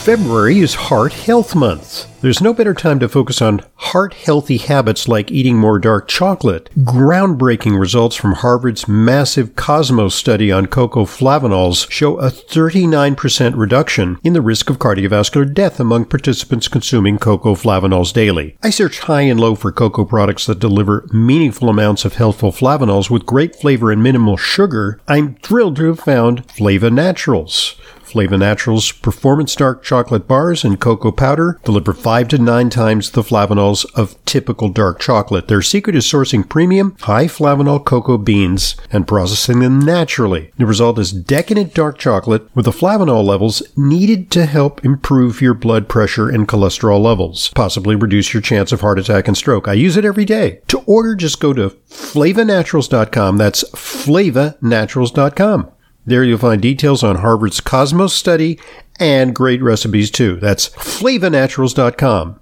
February 0.00 0.60
is 0.60 0.74
Heart 0.74 1.12
Health 1.12 1.54
Month. 1.54 2.06
There's 2.22 2.40
no 2.40 2.54
better 2.54 2.72
time 2.72 2.98
to 3.00 3.08
focus 3.08 3.42
on 3.42 3.60
heart 3.76 4.14
healthy 4.14 4.56
habits 4.56 5.08
like 5.08 5.30
eating 5.30 5.58
more 5.58 5.78
dark 5.78 6.08
chocolate. 6.08 6.70
Groundbreaking 6.78 7.78
results 7.78 8.16
from 8.16 8.32
Harvard's 8.32 8.88
massive 8.88 9.56
Cosmos 9.56 10.14
study 10.14 10.50
on 10.50 10.66
cocoa 10.66 11.04
flavanols 11.04 11.90
show 11.90 12.18
a 12.18 12.30
39% 12.30 13.58
reduction 13.58 14.18
in 14.24 14.32
the 14.32 14.40
risk 14.40 14.70
of 14.70 14.78
cardiovascular 14.78 15.52
death 15.52 15.78
among 15.78 16.06
participants 16.06 16.66
consuming 16.66 17.18
cocoa 17.18 17.54
flavanols 17.54 18.10
daily. 18.10 18.56
I 18.62 18.70
searched 18.70 19.00
high 19.00 19.22
and 19.22 19.38
low 19.38 19.54
for 19.54 19.70
cocoa 19.70 20.06
products 20.06 20.46
that 20.46 20.58
deliver 20.60 21.06
meaningful 21.12 21.68
amounts 21.68 22.06
of 22.06 22.14
healthful 22.14 22.52
flavanols 22.52 23.10
with 23.10 23.26
great 23.26 23.54
flavor 23.54 23.92
and 23.92 24.02
minimal 24.02 24.38
sugar. 24.38 24.98
I'm 25.06 25.34
thrilled 25.36 25.76
to 25.76 25.88
have 25.88 26.00
found 26.00 26.50
Flava 26.50 26.90
Naturals. 26.90 27.76
Flava 28.10 28.36
Naturals 28.36 28.90
performance 28.90 29.54
dark 29.54 29.84
chocolate 29.84 30.26
bars 30.26 30.64
and 30.64 30.80
cocoa 30.80 31.12
powder 31.12 31.60
deliver 31.64 31.92
five 31.92 32.26
to 32.28 32.38
nine 32.38 32.68
times 32.68 33.10
the 33.10 33.22
flavanols 33.22 33.86
of 33.94 34.22
typical 34.24 34.68
dark 34.68 34.98
chocolate. 34.98 35.46
Their 35.46 35.62
secret 35.62 35.94
is 35.94 36.04
sourcing 36.04 36.48
premium, 36.48 36.96
high 37.02 37.26
flavanol 37.26 37.84
cocoa 37.84 38.18
beans 38.18 38.74
and 38.90 39.06
processing 39.06 39.60
them 39.60 39.78
naturally. 39.78 40.50
The 40.58 40.66
result 40.66 40.98
is 40.98 41.12
decadent 41.12 41.72
dark 41.72 41.98
chocolate 41.98 42.48
with 42.54 42.64
the 42.64 42.72
flavanol 42.72 43.24
levels 43.24 43.62
needed 43.76 44.30
to 44.32 44.46
help 44.46 44.84
improve 44.84 45.40
your 45.40 45.54
blood 45.54 45.88
pressure 45.88 46.28
and 46.28 46.48
cholesterol 46.48 47.00
levels, 47.00 47.50
possibly 47.54 47.94
reduce 47.94 48.34
your 48.34 48.42
chance 48.42 48.72
of 48.72 48.80
heart 48.80 48.98
attack 48.98 49.28
and 49.28 49.36
stroke. 49.36 49.68
I 49.68 49.74
use 49.74 49.96
it 49.96 50.04
every 50.04 50.24
day. 50.24 50.60
To 50.68 50.80
order, 50.80 51.14
just 51.14 51.40
go 51.40 51.52
to 51.52 51.70
flavanaturals.com. 51.70 53.36
That's 53.36 53.62
flavanaturals.com. 53.70 55.70
There 56.06 56.24
you'll 56.24 56.38
find 56.38 56.62
details 56.62 57.02
on 57.02 57.16
Harvard's 57.16 57.60
Cosmos 57.60 58.14
study 58.14 58.58
and 58.98 59.34
great 59.34 59.62
recipes 59.62 60.10
too. 60.10 60.36
That's 60.36 60.70
flavanaturals.com. 60.70 62.40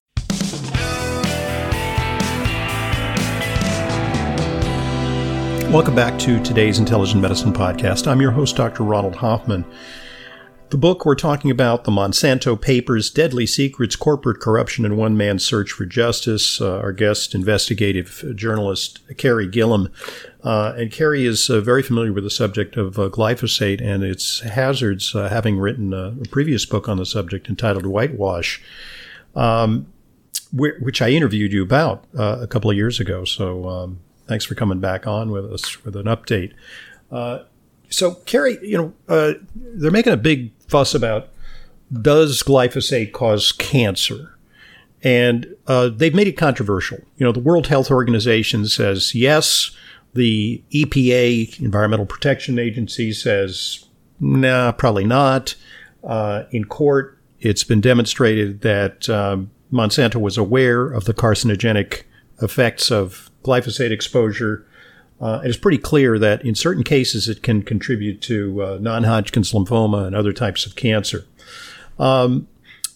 Welcome 5.72 5.94
back 5.94 6.18
to 6.20 6.42
today's 6.42 6.78
Intelligent 6.78 7.20
Medicine 7.20 7.52
Podcast. 7.52 8.06
I'm 8.06 8.20
your 8.20 8.30
host, 8.30 8.56
Dr. 8.56 8.84
Ronald 8.84 9.16
Hoffman. 9.16 9.64
The 10.70 10.76
book 10.76 11.04
we're 11.04 11.14
talking 11.14 11.50
about, 11.50 11.84
the 11.84 11.90
Monsanto 11.90 12.60
Papers, 12.60 13.10
Deadly 13.10 13.46
Secrets, 13.46 13.96
Corporate 13.96 14.38
Corruption, 14.38 14.84
and 14.84 14.96
One 14.98 15.16
Man's 15.16 15.42
Search 15.42 15.72
for 15.72 15.84
Justice. 15.86 16.60
Uh, 16.60 16.78
our 16.78 16.92
guest, 16.92 17.34
investigative 17.34 18.22
journalist 18.34 19.00
Carey 19.16 19.48
Gillam. 19.48 19.90
Uh, 20.48 20.72
and 20.78 20.90
Carey 20.90 21.26
is 21.26 21.50
uh, 21.50 21.60
very 21.60 21.82
familiar 21.82 22.10
with 22.10 22.24
the 22.24 22.30
subject 22.30 22.78
of 22.78 22.98
uh, 22.98 23.10
glyphosate 23.10 23.82
and 23.82 24.02
its 24.02 24.40
hazards, 24.40 25.14
uh, 25.14 25.28
having 25.28 25.58
written 25.58 25.92
a, 25.92 26.16
a, 26.22 26.28
previous 26.30 26.64
book 26.64 26.88
on 26.88 26.96
the 26.96 27.04
subject 27.04 27.50
entitled 27.50 27.84
Whitewash, 27.84 28.62
um, 29.36 29.92
which 30.50 31.02
I 31.02 31.10
interviewed 31.10 31.52
you 31.52 31.62
about 31.62 32.04
uh, 32.18 32.38
a 32.40 32.46
couple 32.46 32.70
of 32.70 32.78
years 32.78 32.98
ago. 32.98 33.26
So 33.26 33.68
um, 33.68 34.00
thanks 34.26 34.46
for 34.46 34.54
coming 34.54 34.80
back 34.80 35.06
on 35.06 35.30
with 35.30 35.44
us 35.52 35.84
with 35.84 35.94
an 35.96 36.06
update. 36.06 36.54
so, 37.90 38.14
Carey, 38.14 38.56
you 38.62 38.78
know, 39.06 39.34
they're 39.54 39.90
making 39.90 40.14
a 40.14 40.16
big 40.16 40.52
fuss 40.66 40.94
about 40.94 41.28
does 41.92 42.42
glyphosate 42.42 43.12
cause 43.12 43.52
cancer? 43.52 44.38
And 45.02 45.54
uh, 45.66 45.90
they've 45.90 46.14
made 46.14 46.26
it 46.26 46.38
controversial. 46.38 47.00
You 47.18 47.26
know, 47.26 47.32
the 47.32 47.38
World 47.38 47.66
Health 47.66 47.90
Organization 47.90 48.66
says 48.66 49.14
yes. 49.14 49.72
The 50.14 50.62
EPA, 50.72 51.60
Environmental 51.60 52.06
Protection 52.06 52.58
Agency, 52.58 53.12
says 53.12 53.86
nah, 54.20 54.72
probably 54.72 55.04
not. 55.04 55.54
Uh, 56.02 56.44
in 56.50 56.64
court, 56.64 57.18
it's 57.40 57.64
been 57.64 57.80
demonstrated 57.80 58.62
that 58.62 59.08
um, 59.08 59.50
Monsanto 59.72 60.20
was 60.20 60.36
aware 60.38 60.90
of 60.90 61.04
the 61.04 61.14
carcinogenic 61.14 62.02
effects 62.40 62.90
of 62.90 63.30
glyphosate 63.44 63.90
exposure 63.90 64.66
uh, 65.20 65.40
it's 65.42 65.56
pretty 65.56 65.78
clear 65.78 66.18
that 66.18 66.44
in 66.44 66.54
certain 66.54 66.84
cases 66.84 67.28
it 67.28 67.42
can 67.42 67.62
contribute 67.62 68.20
to 68.22 68.62
uh, 68.62 68.78
non 68.80 69.04
Hodgkin's 69.04 69.52
lymphoma 69.52 70.06
and 70.06 70.14
other 70.14 70.32
types 70.32 70.64
of 70.64 70.76
cancer. 70.76 71.26
Um, 71.98 72.46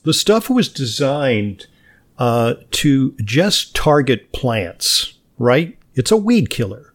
the 0.04 0.14
stuff 0.14 0.48
was 0.48 0.68
designed 0.68 1.66
uh, 2.18 2.54
to 2.70 3.12
just 3.24 3.74
target 3.74 4.32
plants, 4.32 5.14
right? 5.38 5.76
It's 5.94 6.12
a 6.12 6.16
weed 6.16 6.48
killer. 6.50 6.91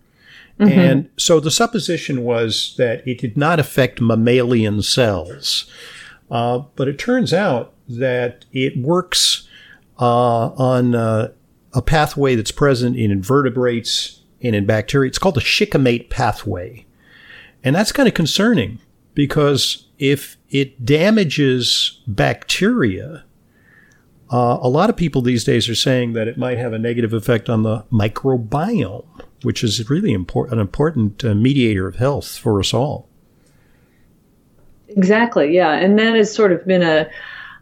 Mm-hmm. 0.59 0.79
And 0.79 1.09
so 1.17 1.39
the 1.39 1.51
supposition 1.51 2.23
was 2.23 2.73
that 2.77 3.07
it 3.07 3.19
did 3.19 3.37
not 3.37 3.59
affect 3.59 4.01
mammalian 4.01 4.81
cells. 4.81 5.69
Uh, 6.31 6.59
but 6.75 6.87
it 6.87 6.97
turns 6.97 7.33
out 7.33 7.73
that 7.87 8.45
it 8.51 8.77
works 8.77 9.47
uh, 9.99 10.49
on 10.49 10.95
uh, 10.95 11.31
a 11.73 11.81
pathway 11.81 12.35
that's 12.35 12.51
present 12.51 12.97
in 12.97 13.11
invertebrates 13.11 14.21
and 14.41 14.55
in 14.55 14.65
bacteria. 14.65 15.07
It's 15.07 15.19
called 15.19 15.35
the 15.35 15.41
shikimate 15.41 16.09
pathway. 16.09 16.85
And 17.63 17.75
that's 17.75 17.91
kind 17.91 18.07
of 18.07 18.13
concerning 18.13 18.79
because 19.13 19.87
if 19.99 20.37
it 20.49 20.85
damages 20.85 22.01
bacteria, 22.07 23.23
uh, 24.31 24.57
a 24.61 24.69
lot 24.69 24.89
of 24.89 24.97
people 24.97 25.21
these 25.21 25.43
days 25.43 25.69
are 25.69 25.75
saying 25.75 26.13
that 26.13 26.27
it 26.27 26.37
might 26.37 26.57
have 26.57 26.73
a 26.73 26.79
negative 26.79 27.13
effect 27.13 27.49
on 27.49 27.63
the 27.63 27.83
microbiome, 27.91 29.05
which 29.43 29.63
is 29.63 29.89
really 29.89 30.13
important, 30.13 30.53
an 30.53 30.59
important 30.59 31.23
uh, 31.23 31.33
mediator 31.33 31.87
of 31.87 31.95
health 31.95 32.37
for 32.37 32.59
us 32.59 32.73
all. 32.73 33.07
Exactly, 34.89 35.55
yeah. 35.55 35.71
And 35.71 35.97
that 35.99 36.15
has 36.15 36.33
sort 36.33 36.51
of 36.51 36.65
been 36.65 36.83
a 36.83 37.09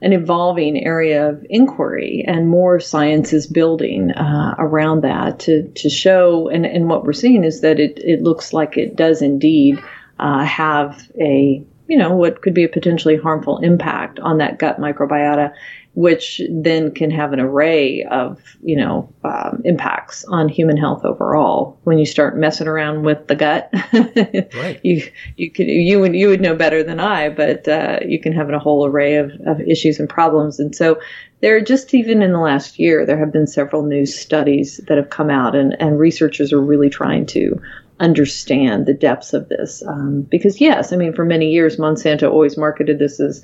an 0.01 0.13
evolving 0.13 0.85
area 0.85 1.29
of 1.29 1.45
inquiry, 1.49 2.23
and 2.27 2.49
more 2.49 2.79
science 2.79 3.33
is 3.33 3.47
building 3.47 4.11
uh, 4.11 4.53
around 4.59 5.01
that 5.01 5.39
to, 5.39 5.67
to 5.69 5.89
show. 5.89 6.49
And, 6.49 6.65
and 6.65 6.89
what 6.89 7.05
we're 7.05 7.13
seeing 7.13 7.43
is 7.43 7.61
that 7.61 7.79
it, 7.79 7.97
it 7.99 8.21
looks 8.21 8.53
like 8.53 8.77
it 8.77 8.95
does 8.95 9.21
indeed 9.21 9.81
uh, 10.19 10.43
have 10.43 11.09
a 11.19 11.65
you 11.87 11.97
know 11.97 12.15
what 12.15 12.41
could 12.41 12.53
be 12.53 12.63
a 12.63 12.69
potentially 12.69 13.17
harmful 13.17 13.59
impact 13.59 14.19
on 14.19 14.37
that 14.37 14.59
gut 14.59 14.79
microbiota 14.79 15.53
which 15.95 16.41
then 16.49 16.91
can 16.91 17.09
have 17.09 17.31
an 17.31 17.39
array 17.39 18.03
of 18.03 18.41
you 18.61 18.75
know 18.75 19.09
um, 19.23 19.61
impacts 19.63 20.25
on 20.25 20.49
human 20.49 20.75
health 20.75 21.05
overall. 21.05 21.79
When 21.83 21.97
you 21.97 22.05
start 22.05 22.37
messing 22.37 22.67
around 22.67 23.03
with 23.03 23.27
the 23.27 23.35
gut, 23.35 23.69
right. 23.93 24.79
you 24.83 25.09
you 25.37 25.49
could 25.49 25.67
you 25.67 25.99
would 26.01 26.13
you 26.13 26.27
would 26.27 26.41
know 26.41 26.55
better 26.55 26.83
than 26.83 26.99
I, 26.99 27.29
but 27.29 27.67
uh, 27.67 27.99
you 28.05 28.19
can 28.19 28.33
have 28.33 28.49
a 28.49 28.59
whole 28.59 28.85
array 28.85 29.15
of, 29.15 29.31
of 29.45 29.61
issues 29.61 29.99
and 29.99 30.09
problems. 30.09 30.59
And 30.59 30.75
so 30.75 30.99
there 31.39 31.55
are 31.55 31.61
just 31.61 31.93
even 31.93 32.21
in 32.21 32.33
the 32.33 32.39
last 32.39 32.77
year 32.77 33.05
there 33.05 33.17
have 33.17 33.31
been 33.31 33.47
several 33.47 33.83
new 33.83 34.05
studies 34.05 34.81
that 34.87 34.97
have 34.97 35.09
come 35.09 35.29
out, 35.29 35.55
and 35.55 35.81
and 35.81 35.97
researchers 35.97 36.51
are 36.51 36.61
really 36.61 36.89
trying 36.89 37.25
to 37.27 37.61
understand 37.99 38.85
the 38.85 38.93
depths 38.93 39.33
of 39.33 39.47
this 39.49 39.81
um, 39.87 40.21
because 40.23 40.59
yes 40.59 40.91
i 40.91 40.95
mean 40.95 41.13
for 41.13 41.23
many 41.23 41.51
years 41.51 41.77
monsanto 41.77 42.29
always 42.29 42.57
marketed 42.57 42.99
this 42.99 43.19
as 43.19 43.43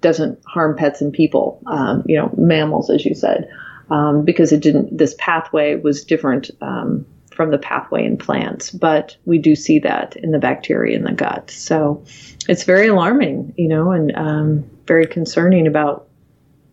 doesn't 0.00 0.38
harm 0.46 0.76
pets 0.76 1.00
and 1.00 1.12
people, 1.12 1.60
um, 1.66 2.02
you 2.06 2.16
know, 2.16 2.32
mammals, 2.36 2.90
as 2.90 3.04
you 3.04 3.14
said, 3.14 3.48
um, 3.90 4.24
because 4.24 4.52
it 4.52 4.60
didn't. 4.60 4.96
This 4.96 5.14
pathway 5.18 5.76
was 5.76 6.04
different 6.04 6.50
um, 6.60 7.06
from 7.32 7.50
the 7.50 7.58
pathway 7.58 8.04
in 8.04 8.16
plants, 8.16 8.70
but 8.70 9.16
we 9.24 9.38
do 9.38 9.54
see 9.54 9.78
that 9.80 10.16
in 10.16 10.30
the 10.30 10.38
bacteria 10.38 10.96
in 10.96 11.04
the 11.04 11.12
gut. 11.12 11.50
So 11.50 12.02
it's 12.48 12.64
very 12.64 12.88
alarming, 12.88 13.54
you 13.56 13.68
know, 13.68 13.90
and 13.90 14.14
um, 14.16 14.70
very 14.86 15.06
concerning 15.06 15.66
about 15.66 16.08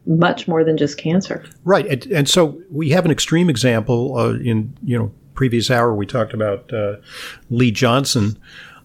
much 0.06 0.48
more 0.48 0.64
than 0.64 0.78
just 0.78 0.98
cancer. 0.98 1.44
Right, 1.66 1.86
and, 1.86 2.06
and 2.08 2.30
so 2.30 2.62
we 2.72 2.92
have 2.92 3.04
an 3.04 3.12
extreme 3.12 3.50
example 3.50 4.16
uh, 4.18 4.34
in 4.36 4.78
you 4.84 4.98
know 4.98 5.12
previous 5.38 5.72
hour 5.72 5.96
we 5.96 6.06
talked 6.06 6.34
about 6.34 6.74
uh, 6.74 6.98
Lee 7.50 7.72
Johnson 7.72 8.38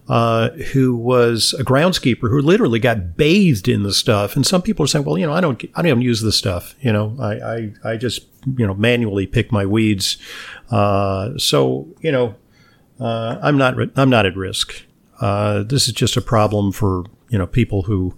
uh, 0.07 0.49
who 0.49 0.95
was 0.95 1.53
a 1.59 1.63
groundskeeper 1.63 2.29
who 2.29 2.41
literally 2.41 2.79
got 2.79 3.15
bathed 3.15 3.67
in 3.67 3.83
the 3.83 3.93
stuff. 3.93 4.35
And 4.35 4.45
some 4.45 4.61
people 4.61 4.83
are 4.83 4.87
saying, 4.87 5.05
well, 5.05 5.17
you 5.17 5.25
know, 5.25 5.33
I 5.33 5.41
don't, 5.41 5.63
I 5.75 5.81
don't 5.81 6.01
use 6.01 6.21
the 6.21 6.31
stuff. 6.31 6.75
You 6.81 6.91
know, 6.91 7.15
I, 7.19 7.33
I, 7.33 7.73
I 7.91 7.97
just, 7.97 8.27
you 8.57 8.67
know, 8.67 8.73
manually 8.73 9.25
pick 9.25 9.51
my 9.51 9.65
weeds. 9.65 10.17
Uh, 10.69 11.37
so, 11.37 11.87
you 12.01 12.11
know, 12.11 12.35
uh, 12.99 13.37
I'm 13.41 13.57
not, 13.57 13.75
I'm 13.95 14.09
not 14.09 14.25
at 14.25 14.35
risk. 14.35 14.83
Uh, 15.21 15.63
this 15.63 15.87
is 15.87 15.93
just 15.93 16.17
a 16.17 16.21
problem 16.21 16.73
for, 16.73 17.05
you 17.29 17.37
know, 17.37 17.47
people 17.47 17.83
who, 17.83 18.17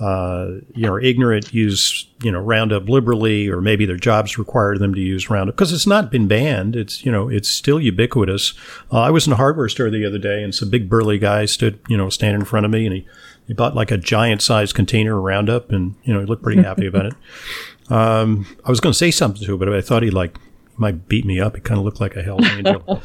uh, 0.00 0.52
you 0.74 0.86
know, 0.86 0.94
are 0.94 1.00
ignorant, 1.00 1.52
use, 1.52 2.06
you 2.22 2.32
know, 2.32 2.40
Roundup 2.40 2.88
liberally, 2.88 3.48
or 3.48 3.60
maybe 3.60 3.84
their 3.84 3.98
jobs 3.98 4.38
require 4.38 4.78
them 4.78 4.94
to 4.94 5.00
use 5.00 5.28
Roundup 5.28 5.56
because 5.56 5.74
it's 5.74 5.86
not 5.86 6.10
been 6.10 6.26
banned. 6.26 6.74
It's, 6.74 7.04
you 7.04 7.12
know, 7.12 7.28
it's 7.28 7.50
still 7.50 7.78
ubiquitous. 7.78 8.54
Uh, 8.90 9.00
I 9.00 9.10
was 9.10 9.26
in 9.26 9.34
a 9.34 9.36
hardware 9.36 9.68
store 9.68 9.90
the 9.90 10.06
other 10.06 10.18
day 10.18 10.42
and 10.42 10.54
some 10.54 10.70
big 10.70 10.88
burly 10.88 11.18
guy 11.18 11.44
stood, 11.44 11.78
you 11.86 11.98
know, 11.98 12.08
standing 12.08 12.40
in 12.40 12.46
front 12.46 12.64
of 12.64 12.72
me 12.72 12.86
and 12.86 12.94
he, 12.94 13.06
he 13.46 13.52
bought 13.52 13.74
like 13.74 13.90
a 13.90 13.98
giant 13.98 14.40
sized 14.40 14.74
container 14.74 15.18
of 15.18 15.22
Roundup 15.22 15.70
and, 15.70 15.96
you 16.04 16.14
know, 16.14 16.20
he 16.20 16.26
looked 16.26 16.42
pretty 16.42 16.62
happy 16.62 16.86
about 16.86 17.06
it. 17.06 17.14
Um, 17.90 18.46
I 18.64 18.70
was 18.70 18.78
going 18.78 18.92
to 18.92 18.96
say 18.96 19.10
something 19.10 19.44
to 19.44 19.54
him, 19.54 19.58
but 19.58 19.68
I 19.68 19.80
thought 19.80 20.04
he 20.04 20.10
like, 20.10 20.38
he 20.38 20.76
might 20.76 21.08
beat 21.08 21.24
me 21.24 21.40
up. 21.40 21.56
He 21.56 21.60
kind 21.60 21.76
of 21.76 21.84
looked 21.84 22.00
like 22.00 22.14
a 22.14 22.22
hell 22.22 22.38
angel. 22.40 23.02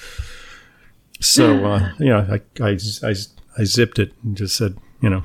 so, 1.20 1.66
uh, 1.66 1.92
you 1.98 2.06
know, 2.06 2.20
I, 2.26 2.64
I, 2.64 2.78
I, 3.02 3.14
I 3.58 3.64
zipped 3.64 3.98
it 3.98 4.14
and 4.24 4.34
just 4.34 4.56
said, 4.56 4.78
you 5.02 5.10
know, 5.10 5.24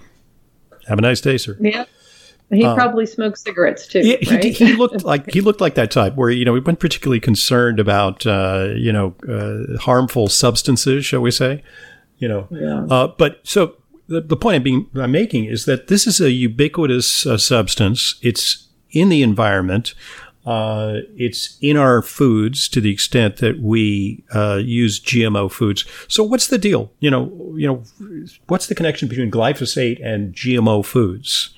have 0.87 0.97
a 0.97 1.01
nice 1.01 1.21
day, 1.21 1.37
sir. 1.37 1.57
Yeah. 1.59 1.85
He 2.51 2.65
uh, 2.65 2.75
probably 2.75 3.05
smoked 3.05 3.37
cigarettes 3.37 3.87
too. 3.87 4.01
Yeah, 4.01 4.17
right? 4.29 4.43
he, 4.43 4.51
he, 4.51 4.73
looked 4.73 5.03
like 5.05 5.31
he 5.31 5.39
looked 5.39 5.61
like 5.61 5.75
that 5.75 5.89
type 5.89 6.15
where 6.15 6.29
you 6.29 6.43
know 6.43 6.53
he 6.53 6.59
wasn't 6.59 6.79
particularly 6.79 7.21
concerned 7.21 7.79
about 7.79 8.25
uh, 8.27 8.73
you 8.75 8.91
know 8.91 9.15
uh, 9.29 9.77
harmful 9.77 10.27
substances, 10.27 11.05
shall 11.05 11.21
we 11.21 11.31
say? 11.31 11.63
You 12.17 12.27
know, 12.27 12.47
yeah. 12.51 12.85
Uh, 12.89 13.07
but 13.07 13.39
so 13.43 13.77
the, 14.07 14.21
the 14.21 14.35
point 14.35 14.57
I'm, 14.57 14.63
being, 14.63 14.89
I'm 14.95 15.11
making 15.11 15.45
is 15.45 15.65
that 15.65 15.87
this 15.87 16.05
is 16.05 16.19
a 16.19 16.31
ubiquitous 16.31 17.25
uh, 17.25 17.37
substance. 17.37 18.15
It's 18.21 18.67
in 18.91 19.09
the 19.09 19.23
environment. 19.23 19.93
Uh, 20.45 21.01
it's 21.15 21.57
in 21.61 21.77
our 21.77 22.01
foods 22.01 22.67
to 22.67 22.81
the 22.81 22.91
extent 22.91 23.37
that 23.37 23.59
we 23.59 24.23
uh, 24.33 24.59
use 24.63 24.99
GMO 24.99 25.51
foods. 25.51 25.85
So 26.07 26.23
what's 26.23 26.47
the 26.47 26.57
deal? 26.57 26.91
You 26.99 27.11
know, 27.11 27.53
you 27.55 27.67
know, 27.67 27.83
what's 28.47 28.67
the 28.67 28.75
connection 28.75 29.07
between 29.07 29.29
glyphosate 29.29 30.03
and 30.03 30.33
GMO 30.33 30.83
foods? 30.83 31.53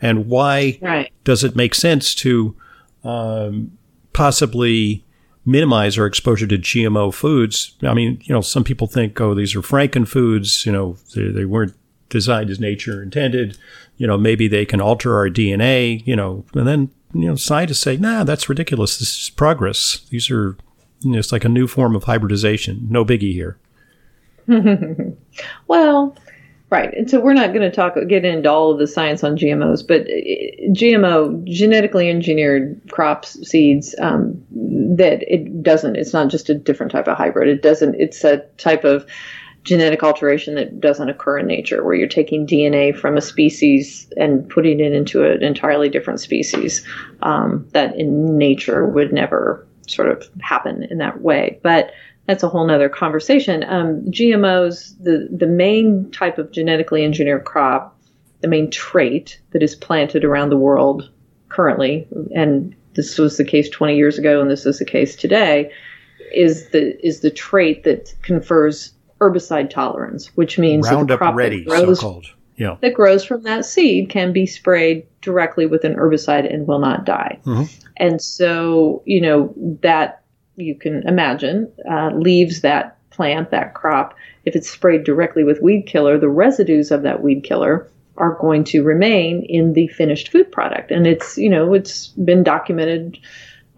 and 0.00 0.26
why 0.26 0.78
right. 0.80 1.12
does 1.24 1.44
it 1.44 1.56
make 1.56 1.74
sense 1.74 2.14
to 2.16 2.56
um, 3.04 3.72
possibly 4.12 5.04
minimize 5.44 5.98
our 5.98 6.06
exposure 6.06 6.46
to 6.46 6.58
GMO 6.58 7.12
foods? 7.12 7.76
I 7.82 7.94
mean, 7.94 8.20
you 8.22 8.34
know, 8.34 8.40
some 8.40 8.64
people 8.64 8.86
think, 8.86 9.20
oh, 9.20 9.34
these 9.34 9.54
are 9.54 9.62
Franken 9.62 10.06
foods. 10.06 10.64
You 10.64 10.72
know, 10.72 10.96
they, 11.14 11.28
they 11.28 11.44
weren't 11.44 11.74
designed 12.08 12.50
as 12.50 12.60
nature 12.60 13.02
intended. 13.02 13.58
You 13.96 14.06
know, 14.06 14.16
maybe 14.16 14.46
they 14.46 14.64
can 14.64 14.80
alter 14.80 15.16
our 15.16 15.28
DNA. 15.28 16.06
You 16.06 16.16
know, 16.16 16.44
and 16.54 16.66
then 16.66 16.90
you 17.12 17.26
know, 17.26 17.36
scientists 17.36 17.80
say, 17.80 17.96
nah, 17.96 18.24
that's 18.24 18.48
ridiculous. 18.48 18.98
This 18.98 19.18
is 19.18 19.30
progress. 19.30 20.06
These 20.10 20.30
are 20.30 20.56
you 21.00 21.12
know, 21.12 21.18
it's 21.18 21.32
like 21.32 21.44
a 21.44 21.48
new 21.48 21.66
form 21.66 21.94
of 21.94 22.04
hybridization. 22.04 22.86
No 22.90 23.04
biggie 23.04 23.32
here. 23.32 23.58
well, 25.68 26.16
Right. 26.70 26.92
And 26.92 27.10
so 27.10 27.18
we're 27.18 27.32
not 27.32 27.54
going 27.54 27.62
to 27.62 27.70
talk 27.70 27.94
get 28.08 28.26
into 28.26 28.50
all 28.50 28.72
of 28.72 28.78
the 28.78 28.86
science 28.86 29.24
on 29.24 29.38
GMOs, 29.38 29.86
but 29.86 30.02
uh, 30.02 30.68
GMO, 30.72 31.42
genetically 31.44 32.10
engineered 32.10 32.78
crops, 32.90 33.38
seeds, 33.48 33.94
um, 34.00 34.44
that 34.50 35.22
it 35.32 35.62
doesn't, 35.62 35.96
it's 35.96 36.12
not 36.12 36.28
just 36.28 36.50
a 36.50 36.54
different 36.54 36.92
type 36.92 37.08
of 37.08 37.16
hybrid. 37.16 37.48
It 37.48 37.62
doesn't, 37.62 37.94
it's 37.94 38.22
a 38.22 38.44
type 38.58 38.84
of 38.84 39.06
genetic 39.64 40.02
alteration 40.02 40.54
that 40.54 40.80
doesn't 40.80 41.08
occur 41.08 41.38
in 41.38 41.46
nature 41.46 41.84
where 41.84 41.94
you're 41.94 42.08
taking 42.08 42.46
DNA 42.46 42.96
from 42.96 43.16
a 43.16 43.20
species 43.20 44.10
and 44.16 44.48
putting 44.48 44.80
it 44.80 44.92
into 44.92 45.24
an 45.24 45.42
entirely 45.42 45.88
different 45.88 46.20
species 46.20 46.86
um, 47.22 47.66
that 47.72 47.94
in 47.96 48.38
nature 48.38 48.86
would 48.86 49.12
never 49.12 49.66
sort 49.86 50.08
of 50.08 50.28
happen 50.40 50.84
in 50.84 50.98
that 50.98 51.20
way. 51.20 51.58
But 51.62 51.92
that's 52.26 52.42
a 52.42 52.48
whole 52.48 52.66
nother 52.66 52.88
conversation. 52.88 53.64
Um, 53.64 54.02
GMOs, 54.06 55.02
the, 55.02 55.28
the 55.34 55.46
main 55.46 56.10
type 56.10 56.38
of 56.38 56.52
genetically 56.52 57.04
engineered 57.04 57.44
crop, 57.44 57.98
the 58.40 58.48
main 58.48 58.70
trait 58.70 59.40
that 59.50 59.62
is 59.62 59.74
planted 59.74 60.24
around 60.24 60.50
the 60.50 60.56
world 60.56 61.10
currently, 61.48 62.06
and 62.34 62.74
this 62.94 63.18
was 63.18 63.36
the 63.36 63.44
case 63.44 63.68
20 63.70 63.96
years 63.96 64.18
ago, 64.18 64.40
and 64.40 64.50
this 64.50 64.66
is 64.66 64.78
the 64.78 64.84
case 64.84 65.16
today, 65.16 65.72
is 66.32 66.68
the 66.70 66.94
is 67.06 67.20
the 67.20 67.30
trait 67.30 67.84
that 67.84 68.14
confers 68.22 68.92
herbicide 69.20 69.70
tolerance, 69.70 70.28
which 70.36 70.58
means 70.58 70.88
Roundup 70.88 71.18
crop 71.18 71.34
ready, 71.34 71.64
grows, 71.64 72.00
so-called. 72.00 72.26
Yeah. 72.56 72.76
that 72.80 72.94
grows 72.94 73.24
from 73.24 73.42
that 73.44 73.64
seed 73.64 74.10
can 74.10 74.32
be 74.32 74.46
sprayed 74.46 75.06
directly 75.20 75.66
with 75.66 75.84
an 75.84 75.94
herbicide 75.94 76.52
and 76.52 76.66
will 76.66 76.78
not 76.78 77.04
die. 77.04 77.38
Mm-hmm. 77.44 77.64
And 77.96 78.22
so, 78.22 79.02
you 79.06 79.20
know, 79.20 79.54
that 79.82 80.22
you 80.56 80.74
can 80.74 81.06
imagine, 81.06 81.70
uh, 81.88 82.10
leaves 82.14 82.62
that 82.62 82.96
plant, 83.10 83.50
that 83.50 83.74
crop, 83.74 84.14
if 84.44 84.56
it's 84.56 84.70
sprayed 84.70 85.04
directly 85.04 85.44
with 85.44 85.60
weed 85.62 85.86
killer, 85.86 86.18
the 86.18 86.28
residues 86.28 86.90
of 86.90 87.02
that 87.02 87.22
weed 87.22 87.44
killer 87.44 87.88
are 88.16 88.36
going 88.40 88.64
to 88.64 88.82
remain 88.82 89.44
in 89.48 89.72
the 89.74 89.86
finished 89.88 90.30
food 90.30 90.50
product. 90.50 90.90
And 90.90 91.06
it's, 91.06 91.38
you 91.38 91.48
know, 91.48 91.74
it's 91.74 92.08
been 92.08 92.42
documented 92.42 93.18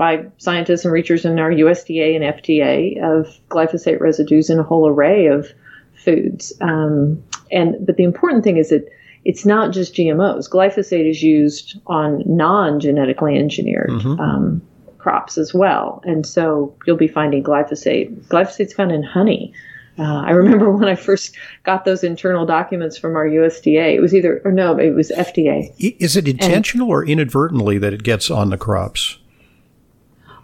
by 0.01 0.25
scientists 0.39 0.87
and 0.87 0.95
researchers 0.95 1.27
in 1.27 1.39
our 1.39 1.51
USDA 1.51 2.17
and 2.17 2.25
FDA 2.25 2.99
of 3.05 3.39
glyphosate 3.51 4.01
residues 4.01 4.49
in 4.49 4.59
a 4.59 4.63
whole 4.63 4.89
array 4.89 5.27
of 5.27 5.53
foods. 5.93 6.55
Um, 6.63 7.23
and 7.53 7.77
but 7.85 7.99
the 7.99 8.05
important 8.05 8.43
thing 8.43 8.57
is 8.57 8.71
that 8.71 8.89
it's 9.27 9.45
not 9.45 9.73
just 9.75 9.95
GMOs. 9.95 10.49
Glyphosate 10.49 11.07
is 11.07 11.23
used 11.23 11.79
on 11.87 12.23
non-genetically 12.25 13.37
engineered 13.37 13.91
mm-hmm. 13.91 14.19
um, 14.19 14.63
crops 14.97 15.37
as 15.37 15.53
well. 15.53 16.01
And 16.07 16.25
so 16.25 16.75
you'll 16.87 16.97
be 16.97 17.07
finding 17.07 17.45
glyphosate. 17.45 18.27
Glyphosate's 18.29 18.73
found 18.73 18.93
in 18.93 19.03
honey. 19.03 19.53
Uh, 19.99 20.23
I 20.25 20.31
remember 20.31 20.73
when 20.79 20.89
I 20.89 20.95
first 20.95 21.37
got 21.65 21.85
those 21.85 22.03
internal 22.03 22.47
documents 22.47 22.97
from 22.97 23.17
our 23.17 23.27
USDA. 23.27 23.97
It 23.97 24.01
was 24.01 24.15
either, 24.15 24.41
or 24.47 24.53
no, 24.53 24.79
it 24.79 24.95
was 24.95 25.11
FDA. 25.11 25.75
Is 25.79 26.17
it 26.17 26.27
intentional 26.27 26.87
and, 26.87 26.95
or 26.95 27.05
inadvertently 27.05 27.77
that 27.77 27.93
it 27.93 28.03
gets 28.03 28.31
on 28.31 28.49
the 28.49 28.57
crops? 28.57 29.19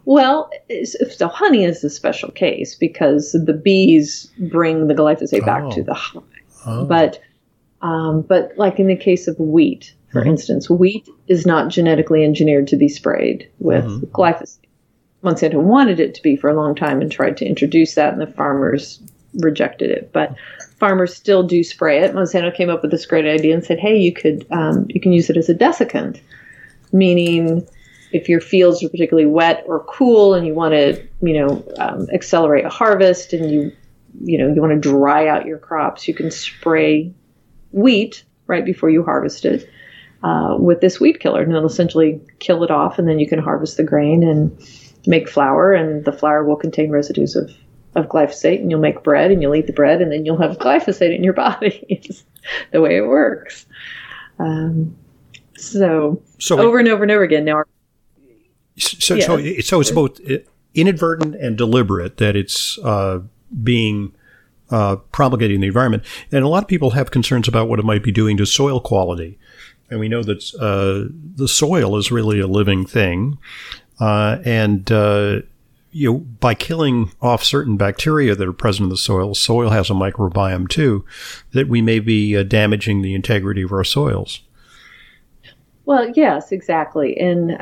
Well, 0.07 0.49
so 1.11 1.27
honey 1.27 1.65
is 1.65 1.83
a 1.83 1.91
special 1.91 2.31
case 2.31 2.77
because 2.77 3.33
the 3.33 3.53
bees 3.53 4.33
bring 4.39 4.87
the 4.87 4.95
glyphosate 4.95 5.45
back 5.45 5.65
oh. 5.65 5.73
to 5.73 5.83
the 5.83 5.95
hive. 5.95 6.23
Oh. 6.65 6.85
But, 6.87 7.21
um, 7.83 8.23
but 8.23 8.53
like 8.57 8.79
in 8.79 8.87
the 8.87 8.97
case 8.97 9.27
of 9.27 9.39
wheat, 9.39 9.93
for 10.13 10.21
mm-hmm. 10.21 10.31
instance, 10.31 10.71
wheat 10.71 11.09
is 11.27 11.45
not 11.45 11.71
genetically 11.71 12.23
engineered 12.23 12.69
to 12.69 12.77
be 12.77 12.89
sprayed 12.89 13.51
with 13.59 13.85
mm-hmm. 13.85 14.07
glyphosate. 14.07 14.61
Monsanto 15.25 15.61
wanted 15.61 15.99
it 15.99 16.15
to 16.15 16.23
be 16.23 16.37
for 16.37 16.49
a 16.49 16.55
long 16.55 16.77
time 16.77 17.01
and 17.01 17.11
tried 17.11 17.37
to 17.39 17.45
introduce 17.45 17.97
that, 17.97 18.13
and 18.13 18.23
the 18.23 18.29
farmers 18.29 19.01
rejected 19.35 19.91
it. 19.91 20.13
But 20.13 20.37
farmers 20.79 21.17
still 21.17 21.43
do 21.43 21.65
spray 21.65 21.99
it. 21.99 22.15
Monsanto 22.15 22.55
came 22.55 22.71
up 22.71 22.83
with 22.83 22.93
this 22.93 23.07
great 23.07 23.27
idea 23.27 23.55
and 23.55 23.65
said, 23.65 23.81
"Hey, 23.81 23.97
you 23.97 24.13
could 24.13 24.47
um, 24.53 24.87
you 24.89 25.01
can 25.01 25.13
use 25.13 25.29
it 25.31 25.37
as 25.37 25.49
a 25.49 25.55
desiccant, 25.55 26.21
meaning." 26.93 27.67
If 28.13 28.29
your 28.29 28.41
fields 28.41 28.83
are 28.83 28.89
particularly 28.89 29.29
wet 29.29 29.65
or 29.67 29.85
cool, 29.85 30.35
and 30.35 30.47
you 30.47 30.55
want 30.55 30.73
to, 30.73 31.03
you 31.23 31.35
know, 31.35 31.67
um, 31.79 32.09
accelerate 32.13 32.65
a 32.65 32.69
harvest, 32.69 33.33
and 33.33 33.51
you, 33.51 33.73
you 34.23 34.39
know, 34.39 34.53
you 34.53 34.61
want 34.61 34.73
to 34.73 34.89
dry 34.89 35.29
out 35.29 35.47
your 35.47 35.59
crops, 35.59 36.07
you 36.07 36.15
can 36.15 36.31
spray 36.31 37.13
wheat 37.73 38.25
right 38.47 38.65
before 38.65 38.91
you 38.91 39.03
harvest 39.03 39.45
it, 39.45 39.69
uh, 40.23 40.57
with 40.59 40.81
this 40.81 41.01
weed 41.01 41.21
killer, 41.21 41.43
and 41.43 41.53
it'll 41.53 41.67
essentially 41.67 42.21
kill 42.39 42.63
it 42.63 42.71
off, 42.71 42.99
and 42.99 43.09
then 43.09 43.19
you 43.19 43.29
can 43.29 43.39
harvest 43.39 43.77
the 43.77 43.85
grain 43.85 44.23
and 44.23 44.57
make 45.07 45.29
flour, 45.29 45.73
and 45.73 46.05
the 46.05 46.13
flour 46.13 46.45
will 46.45 46.57
contain 46.57 46.91
residues 46.91 47.37
of 47.37 47.51
of 47.97 48.09
glyphosate, 48.09 48.61
and 48.61 48.71
you'll 48.71 48.79
make 48.79 49.03
bread, 49.03 49.31
and 49.31 49.41
you'll 49.41 49.55
eat 49.55 49.67
the 49.67 49.73
bread, 49.73 50.03
and 50.03 50.13
then 50.13 50.27
you'll 50.27 50.37
have 50.37 50.59
glyphosate 50.59 51.17
in 51.17 51.25
your 51.25 51.33
body. 51.45 51.85
it's 51.89 52.25
the 52.73 52.81
way 52.81 52.97
it 52.97 53.07
works. 53.07 53.67
Um, 54.39 54.97
so, 55.57 56.23
so 56.39 56.61
over 56.61 56.79
and 56.79 56.89
over 56.89 57.03
and 57.03 57.11
over 57.11 57.23
again. 57.23 57.45
Now, 57.45 57.65
so 58.77 59.15
yeah. 59.15 59.25
so, 59.27 59.61
so 59.61 59.81
it's 59.81 59.91
both 59.91 60.21
inadvertent 60.75 61.35
and 61.37 61.57
deliberate 61.57 62.19
that 62.19 62.37
it's 62.37 62.79
uh, 62.79 63.21
being 63.63 64.15
uh, 64.71 64.97
promulgated 65.13 65.55
in 65.55 65.61
the 65.61 65.67
environment, 65.67 66.03
and 66.33 66.45
a 66.45 66.49
lot 66.49 66.63
of 66.63 66.69
people 66.69 66.91
have 66.91 67.11
concerns 67.11 67.49
about 67.49 67.69
what 67.69 67.79
it 67.79 67.85
might 67.85 68.03
be 68.03 68.13
doing 68.13 68.37
to 68.37 68.47
soil 68.47 68.81
quality 68.81 69.39
and 69.91 70.01
we 70.01 70.09
know 70.09 70.23
that 70.23 70.55
uh, 70.55 71.13
the 71.37 71.49
soil 71.49 71.97
is 71.97 72.11
really 72.11 72.41
a 72.41 72.47
living 72.47 72.87
thing, 72.87 73.39
uh, 74.01 74.39
and 74.45 74.91
uh, 74.91 75.41
you 75.93 76.13
know 76.13 76.19
by 76.19 76.55
killing 76.55 77.13
off 77.21 77.45
certain 77.45 77.77
bacteria 77.77 78.35
that 78.35 78.47
are 78.47 78.53
present 78.53 78.85
in 78.85 78.91
the 78.91 78.97
soil, 78.97 79.35
soil 79.35 79.71
has 79.71 79.91
a 79.91 79.95
microbiome 79.95 80.69
too, 80.69 81.05
that 81.53 81.69
we 81.69 81.81
may 81.81 82.01
be 82.01 82.37
uh, 82.37 82.43
damaging 82.43 83.03
the 83.03 83.15
integrity 83.15 83.63
of 83.63 83.73
our 83.73 83.85
soils. 83.85 84.43
Well, 85.85 86.11
yes, 86.11 86.51
exactly, 86.51 87.17
and 87.19 87.57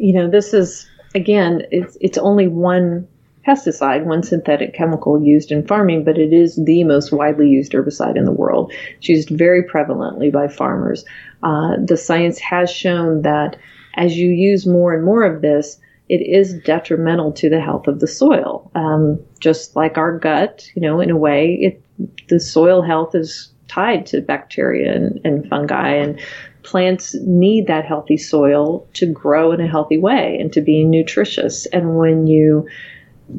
you 0.00 0.12
know 0.14 0.28
this 0.28 0.52
is 0.52 0.88
again, 1.14 1.62
it's 1.70 1.96
it's 2.00 2.18
only 2.18 2.48
one 2.48 3.06
pesticide, 3.46 4.04
one 4.04 4.22
synthetic 4.22 4.74
chemical 4.74 5.22
used 5.22 5.50
in 5.50 5.66
farming, 5.66 6.04
but 6.04 6.18
it 6.18 6.32
is 6.32 6.56
the 6.64 6.84
most 6.84 7.12
widely 7.12 7.48
used 7.48 7.72
herbicide 7.72 8.16
in 8.16 8.24
the 8.24 8.32
world. 8.32 8.72
It's 8.98 9.08
used 9.08 9.30
very 9.30 9.62
prevalently 9.62 10.32
by 10.32 10.48
farmers. 10.48 11.04
Uh, 11.42 11.76
the 11.82 11.96
science 11.96 12.38
has 12.38 12.70
shown 12.70 13.22
that 13.22 13.56
as 13.96 14.16
you 14.16 14.30
use 14.30 14.66
more 14.66 14.92
and 14.94 15.04
more 15.04 15.22
of 15.22 15.42
this, 15.42 15.80
it 16.08 16.20
is 16.20 16.54
detrimental 16.64 17.32
to 17.32 17.48
the 17.48 17.60
health 17.60 17.86
of 17.86 18.00
the 18.00 18.06
soil. 18.06 18.70
Um, 18.74 19.18
just 19.40 19.74
like 19.74 19.96
our 19.96 20.18
gut, 20.18 20.68
you 20.74 20.82
know, 20.82 21.00
in 21.00 21.10
a 21.10 21.16
way, 21.16 21.58
it 21.60 21.82
the 22.28 22.40
soil 22.40 22.82
health 22.82 23.14
is 23.14 23.50
tied 23.68 24.04
to 24.06 24.20
bacteria 24.20 24.94
and, 24.94 25.20
and 25.24 25.48
fungi, 25.48 25.92
and 25.92 26.20
plants 26.62 27.14
need 27.22 27.66
that 27.66 27.84
healthy 27.84 28.16
soil 28.16 28.86
to 28.94 29.06
grow 29.06 29.52
in 29.52 29.60
a 29.60 29.66
healthy 29.66 29.98
way 29.98 30.38
and 30.40 30.52
to 30.52 30.60
be 30.60 30.84
nutritious. 30.84 31.66
And 31.66 31.96
when 31.96 32.26
you 32.26 32.68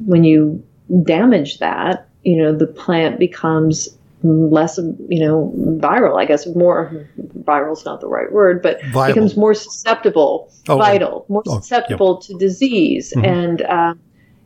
when 0.06 0.24
you 0.24 0.64
damage 1.04 1.60
that, 1.60 2.08
you 2.24 2.42
know, 2.42 2.56
the 2.56 2.68
plant 2.68 3.20
becomes 3.20 3.90
less, 4.24 4.78
you 4.78 5.20
know, 5.20 5.54
viral, 5.80 6.20
I 6.20 6.26
guess 6.26 6.46
more 6.48 7.08
viral 7.40 7.74
is 7.74 7.86
not 7.86 8.02
the 8.02 8.08
right 8.08 8.32
word, 8.32 8.62
but 8.62 8.82
Viable. 8.92 9.14
becomes 9.14 9.38
more 9.38 9.54
susceptible, 9.54 10.52
vital, 10.66 11.26
more 11.28 11.44
oh, 11.48 11.60
susceptible 11.60 12.18
to 12.18 12.38
disease. 12.38 13.14
Mm-hmm. 13.16 13.26
And, 13.26 13.62
uh, 13.64 13.94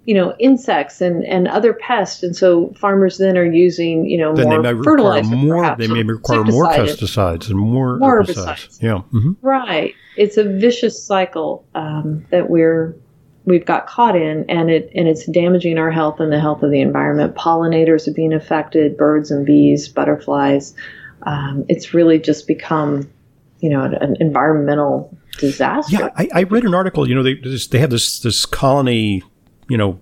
you 0.06 0.14
know, 0.14 0.36
insects 0.40 1.02
and, 1.02 1.24
and 1.26 1.48
other 1.48 1.74
pests. 1.74 2.22
And 2.24 2.36
so 2.36 2.74
farmers 2.80 3.18
then 3.18 3.38
are 3.38 3.46
using, 3.46 4.06
you 4.06 4.18
know, 4.18 4.36
then 4.36 4.46
more 4.50 4.62
they 4.62 4.74
may 4.74 4.84
fertilizer. 4.84 5.36
more. 5.36 5.58
perhaps, 5.64 5.80
They 5.80 5.88
may 5.92 6.04
require 6.04 6.44
more 6.44 6.66
pesticides 6.68 7.50
and 7.50 7.58
more, 7.58 7.98
More 7.98 8.22
herbicides. 8.22 8.46
herbicides. 8.46 8.82
Yeah. 8.84 9.00
hmm 9.00 9.32
Right. 9.42 9.94
It's 10.16 10.38
a 10.38 10.44
vicious 10.44 11.02
cycle 11.04 11.66
um, 11.76 12.26
that 12.30 12.50
we're 12.50 12.96
we've 13.46 13.66
got 13.66 13.86
caught 13.88 14.16
in, 14.16 14.46
and 14.50 14.70
it 14.72 14.90
and 14.96 15.08
it's 15.08 15.26
damaging 15.26 15.78
our 15.78 15.92
health 15.92 16.20
and 16.20 16.32
the 16.32 16.40
health 16.40 16.64
of 16.64 16.72
the 16.72 16.82
environment. 16.82 17.36
Pollinators 17.36 18.08
are 18.08 18.14
being 18.14 18.32
affected, 18.34 18.98
birds 18.98 19.30
and 19.32 19.46
bees, 19.46 19.88
butterflies. 19.90 20.74
Um, 21.24 21.66
it's 21.68 21.94
really 21.94 22.18
just 22.20 22.48
become, 22.48 23.10
you 23.60 23.70
know, 23.70 23.82
an, 23.84 23.96
an 23.96 24.16
environmental 24.20 25.16
disaster. 25.40 25.98
Yeah, 25.98 26.10
I, 26.16 26.30
I 26.34 26.44
read 26.44 26.64
an 26.64 26.74
article. 26.76 27.10
You 27.10 27.16
know, 27.16 27.24
they 27.24 27.36
they 27.72 27.80
have 27.80 27.90
this 27.90 28.20
this 28.20 28.46
colony, 28.46 29.22
you 29.68 29.78
know, 29.78 30.00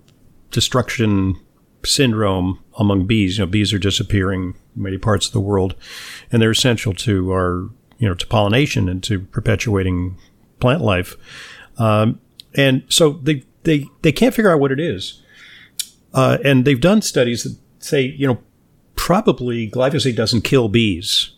destruction 0.51 1.39
syndrome 1.85 2.59
among 2.77 3.05
bees. 3.05 3.37
You 3.37 3.45
know, 3.45 3.51
bees 3.51 3.73
are 3.73 3.79
disappearing 3.79 4.55
in 4.75 4.81
many 4.81 4.97
parts 4.97 5.27
of 5.27 5.33
the 5.33 5.41
world, 5.41 5.75
and 6.31 6.41
they're 6.41 6.51
essential 6.51 6.93
to 6.93 7.31
our 7.31 7.69
you 7.97 8.07
know 8.07 8.13
to 8.15 8.27
pollination 8.27 8.89
and 8.89 9.03
to 9.03 9.19
perpetuating 9.19 10.17
plant 10.59 10.81
life. 10.81 11.15
Um, 11.77 12.19
and 12.55 12.83
so 12.89 13.13
they 13.13 13.43
they 13.63 13.87
they 14.01 14.11
can't 14.11 14.33
figure 14.33 14.51
out 14.51 14.59
what 14.59 14.71
it 14.71 14.79
is, 14.79 15.21
uh, 16.13 16.37
and 16.43 16.65
they've 16.65 16.81
done 16.81 17.01
studies 17.01 17.43
that 17.43 17.57
say 17.79 18.01
you 18.01 18.27
know 18.27 18.39
probably 18.95 19.69
glyphosate 19.69 20.15
doesn't 20.15 20.41
kill 20.41 20.69
bees. 20.69 21.31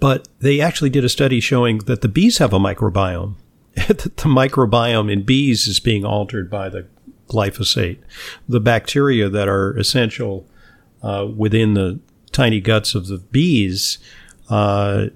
But 0.00 0.28
they 0.38 0.62
actually 0.62 0.88
did 0.88 1.04
a 1.04 1.10
study 1.10 1.40
showing 1.40 1.78
that 1.80 2.00
the 2.00 2.08
bees 2.08 2.38
have 2.38 2.54
a 2.54 2.58
microbiome. 2.58 3.34
the 3.74 4.10
microbiome 4.24 5.12
in 5.12 5.22
bees 5.22 5.66
is 5.66 5.78
being 5.78 6.06
altered 6.06 6.50
by 6.50 6.70
the 6.70 6.86
glyphosate. 7.30 7.98
The 8.48 8.60
bacteria 8.60 9.28
that 9.28 9.48
are 9.48 9.76
essential 9.78 10.46
uh, 11.02 11.26
within 11.34 11.74
the 11.74 12.00
tiny 12.32 12.60
guts 12.60 12.94
of 12.94 13.06
the 13.06 13.18
bees 13.18 13.98
uh, 14.48 15.06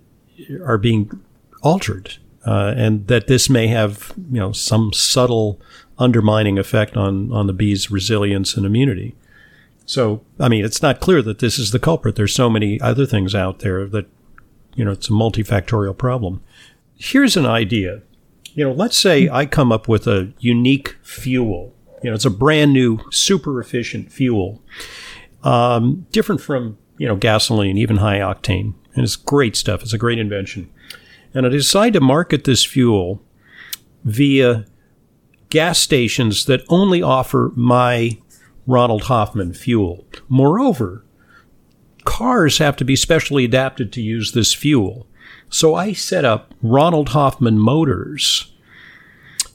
are 0.64 0.78
being 0.78 1.20
altered, 1.62 2.16
uh, 2.46 2.74
and 2.76 3.06
that 3.08 3.26
this 3.26 3.50
may 3.50 3.66
have 3.66 4.12
you 4.30 4.40
know 4.40 4.52
some 4.52 4.92
subtle 4.92 5.60
undermining 5.98 6.58
effect 6.58 6.96
on 6.96 7.32
on 7.32 7.46
the 7.46 7.52
bees' 7.52 7.90
resilience 7.90 8.56
and 8.56 8.64
immunity. 8.64 9.14
So, 9.86 10.24
I 10.40 10.48
mean, 10.48 10.64
it's 10.64 10.80
not 10.80 11.00
clear 11.00 11.20
that 11.20 11.40
this 11.40 11.58
is 11.58 11.70
the 11.70 11.78
culprit. 11.78 12.16
There's 12.16 12.34
so 12.34 12.48
many 12.48 12.80
other 12.80 13.04
things 13.04 13.34
out 13.34 13.58
there 13.58 13.86
that 13.88 14.06
you 14.74 14.84
know, 14.84 14.92
it's 14.92 15.08
a 15.08 15.12
multifactorial 15.12 15.96
problem. 15.96 16.42
Here's 16.96 17.36
an 17.36 17.46
idea. 17.46 18.02
You 18.54 18.64
know, 18.64 18.72
let's 18.72 18.96
say 18.96 19.28
I 19.28 19.46
come 19.46 19.72
up 19.72 19.88
with 19.88 20.06
a 20.06 20.32
unique 20.38 20.96
fuel. 21.02 21.73
You 22.04 22.10
know, 22.10 22.16
it's 22.16 22.26
a 22.26 22.30
brand 22.30 22.74
new, 22.74 23.00
super 23.10 23.58
efficient 23.58 24.12
fuel, 24.12 24.62
um, 25.42 26.06
different 26.12 26.42
from 26.42 26.76
you 26.98 27.08
know 27.08 27.16
gasoline, 27.16 27.78
even 27.78 27.96
high 27.96 28.18
octane, 28.18 28.74
and 28.94 29.04
it's 29.04 29.16
great 29.16 29.56
stuff. 29.56 29.80
It's 29.80 29.94
a 29.94 29.98
great 29.98 30.18
invention. 30.18 30.70
And 31.32 31.46
I 31.46 31.48
decide 31.48 31.94
to 31.94 32.02
market 32.02 32.44
this 32.44 32.62
fuel 32.62 33.22
via 34.04 34.66
gas 35.48 35.78
stations 35.78 36.44
that 36.44 36.62
only 36.68 37.02
offer 37.02 37.52
my 37.56 38.18
Ronald 38.66 39.04
Hoffman 39.04 39.54
fuel. 39.54 40.06
Moreover, 40.28 41.06
cars 42.04 42.58
have 42.58 42.76
to 42.76 42.84
be 42.84 42.96
specially 42.96 43.46
adapted 43.46 43.94
to 43.94 44.02
use 44.02 44.32
this 44.32 44.52
fuel. 44.52 45.06
So 45.48 45.74
I 45.74 45.94
set 45.94 46.26
up 46.26 46.52
Ronald 46.60 47.10
Hoffman 47.10 47.58
Motors. 47.58 48.53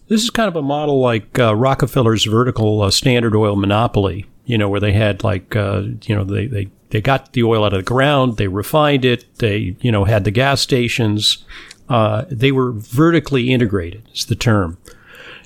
This 0.09 0.23
is 0.23 0.31
kind 0.31 0.47
of 0.47 0.55
a 0.55 0.61
model 0.63 0.99
like 0.99 1.37
uh, 1.37 1.55
Rockefeller's 1.55 2.25
vertical 2.25 2.81
uh, 2.81 2.89
Standard 2.89 3.35
Oil 3.35 3.55
monopoly, 3.55 4.25
you 4.43 4.57
know, 4.57 4.67
where 4.67 4.79
they 4.79 4.91
had 4.91 5.23
like, 5.23 5.55
uh, 5.55 5.83
you 6.03 6.15
know, 6.15 6.23
they, 6.23 6.47
they, 6.47 6.69
they 6.89 6.99
got 6.99 7.33
the 7.33 7.43
oil 7.43 7.63
out 7.63 7.73
of 7.73 7.79
the 7.79 7.83
ground, 7.83 8.37
they 8.37 8.47
refined 8.47 9.05
it, 9.05 9.25
they, 9.37 9.75
you 9.81 9.91
know, 9.91 10.05
had 10.05 10.23
the 10.23 10.31
gas 10.31 10.61
stations. 10.61 11.45
Uh, 11.87 12.25
they 12.29 12.51
were 12.51 12.71
vertically 12.71 13.51
integrated, 13.51 14.01
is 14.11 14.25
the 14.25 14.35
term. 14.35 14.79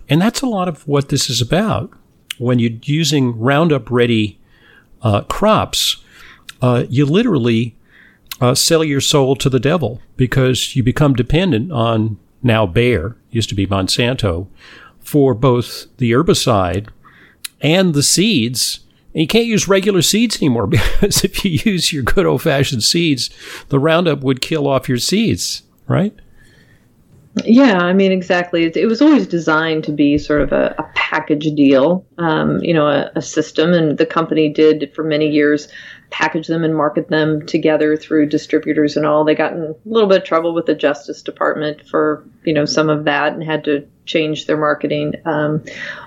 And 0.07 0.21
that's 0.21 0.41
a 0.41 0.47
lot 0.47 0.69
of 0.69 0.87
what 0.87 1.09
this 1.09 1.29
is 1.29 1.41
about. 1.41 1.91
When 2.37 2.59
you're 2.59 2.79
using 2.83 3.37
Roundup 3.37 3.91
ready 3.91 4.39
uh, 5.01 5.21
crops, 5.21 6.03
uh, 6.61 6.85
you 6.89 7.05
literally 7.05 7.75
uh, 8.39 8.55
sell 8.55 8.83
your 8.83 9.01
soul 9.01 9.35
to 9.35 9.49
the 9.49 9.59
devil 9.59 10.01
because 10.15 10.73
you 10.75 10.83
become 10.83 11.13
dependent 11.13 11.71
on 11.73 12.17
now 12.43 12.65
Bayer, 12.65 13.15
used 13.31 13.49
to 13.49 13.55
be 13.55 13.65
Monsanto, 13.65 14.47
for 14.99 15.33
both 15.33 15.85
the 15.97 16.11
herbicide 16.11 16.89
and 17.61 17.93
the 17.93 18.03
seeds. 18.03 18.81
And 19.13 19.21
you 19.21 19.27
can't 19.27 19.45
use 19.45 19.67
regular 19.67 20.01
seeds 20.01 20.37
anymore 20.37 20.67
because 20.67 21.23
if 21.23 21.43
you 21.45 21.51
use 21.63 21.93
your 21.93 22.03
good 22.03 22.25
old 22.25 22.41
fashioned 22.41 22.83
seeds, 22.83 23.29
the 23.69 23.79
Roundup 23.79 24.21
would 24.21 24.41
kill 24.41 24.67
off 24.67 24.89
your 24.89 24.97
seeds, 24.97 25.63
right? 25.87 26.13
Yeah, 27.45 27.79
I 27.79 27.93
mean, 27.93 28.11
exactly. 28.11 28.65
It, 28.65 28.77
it 28.77 28.85
was 28.85 29.01
always 29.01 29.25
designed 29.25 29.83
to 29.85 29.91
be 29.91 30.19
sort 30.19 30.41
of 30.41 30.51
a, 30.51 30.75
a 30.77 30.83
package 30.93 31.51
deal, 31.55 32.05
um, 32.19 32.59
you 32.63 32.73
know, 32.73 32.87
a, 32.87 33.11
a 33.15 33.21
system. 33.23 33.73
And 33.73 33.97
the 33.97 34.05
company 34.05 34.49
did 34.49 34.93
for 34.93 35.03
many 35.03 35.27
years 35.27 35.67
package 36.13 36.45
them 36.45 36.63
and 36.63 36.75
market 36.75 37.09
them 37.09 37.43
together 37.43 37.97
through 37.97 38.27
distributors 38.27 38.95
and 38.95 39.03
all. 39.03 39.25
They 39.25 39.33
got 39.33 39.53
in 39.53 39.63
a 39.63 39.75
little 39.83 40.07
bit 40.07 40.19
of 40.19 40.23
trouble 40.23 40.53
with 40.53 40.67
the 40.67 40.75
Justice 40.75 41.23
Department 41.23 41.89
for, 41.89 42.23
you 42.43 42.53
know, 42.53 42.65
some 42.65 42.87
of 42.87 43.05
that 43.05 43.33
and 43.33 43.43
had 43.43 43.63
to 43.63 43.87
change 44.05 44.45
their 44.45 44.55
marketing. 44.55 45.15
Um, 45.25 45.63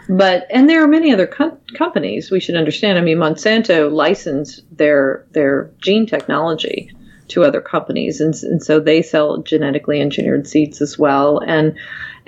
but, 0.08 0.46
and 0.48 0.70
there 0.70 0.84
are 0.84 0.86
many 0.86 1.12
other 1.12 1.26
com- 1.26 1.58
companies 1.76 2.30
we 2.30 2.38
should 2.38 2.54
understand. 2.54 2.98
I 2.98 3.00
mean, 3.00 3.18
Monsanto 3.18 3.90
licensed 3.92 4.62
their, 4.70 5.26
their 5.32 5.72
gene 5.82 6.06
technology 6.06 6.92
to 7.28 7.42
other 7.42 7.60
companies, 7.60 8.20
and, 8.20 8.32
and 8.44 8.62
so 8.62 8.78
they 8.78 9.02
sell 9.02 9.38
genetically 9.38 10.00
engineered 10.00 10.46
seeds 10.46 10.80
as 10.80 10.96
well. 10.96 11.40
And 11.40 11.76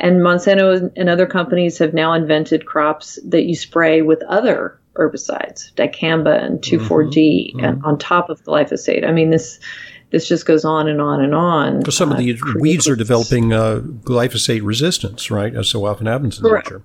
and 0.01 0.21
Monsanto 0.21 0.93
and 0.97 1.09
other 1.09 1.27
companies 1.27 1.79
have 1.79 1.95
now 1.95 2.13
invented 2.13 2.67
crops 2.67 3.19
that 3.25 3.45
you 3.45 3.55
spray 3.57 4.03
with 4.03 4.23
other 4.23 4.78
herbicides, 4.99 5.73
dicamba 5.75 6.43
and 6.43 6.61
2,4-D, 6.61 7.55
Mm-hmm. 7.57 7.65
and 7.65 7.85
on 7.85 7.99
top 7.99 8.29
of 8.31 8.43
glyphosate. 8.45 9.07
I 9.07 9.13
mean 9.13 9.31
this. 9.31 9.59
This 10.11 10.27
just 10.27 10.47
goes 10.47 10.65
on 10.65 10.89
and 10.89 11.03
on 11.03 11.21
and 11.23 11.35
on. 11.35 11.81
Because 11.81 11.95
some 11.99 12.11
of 12.11 12.17
Uh, 12.17 12.21
the 12.23 12.39
weeds 12.61 12.89
are 12.89 12.97
developing 12.97 13.53
uh, 13.53 13.81
glyphosate 14.05 14.63
resistance, 14.65 15.31
right? 15.31 15.55
As 15.55 15.69
so 15.69 15.85
often 15.85 16.07
happens 16.07 16.39
in 16.39 16.45
Correct. 16.49 16.67
nature. 16.71 16.83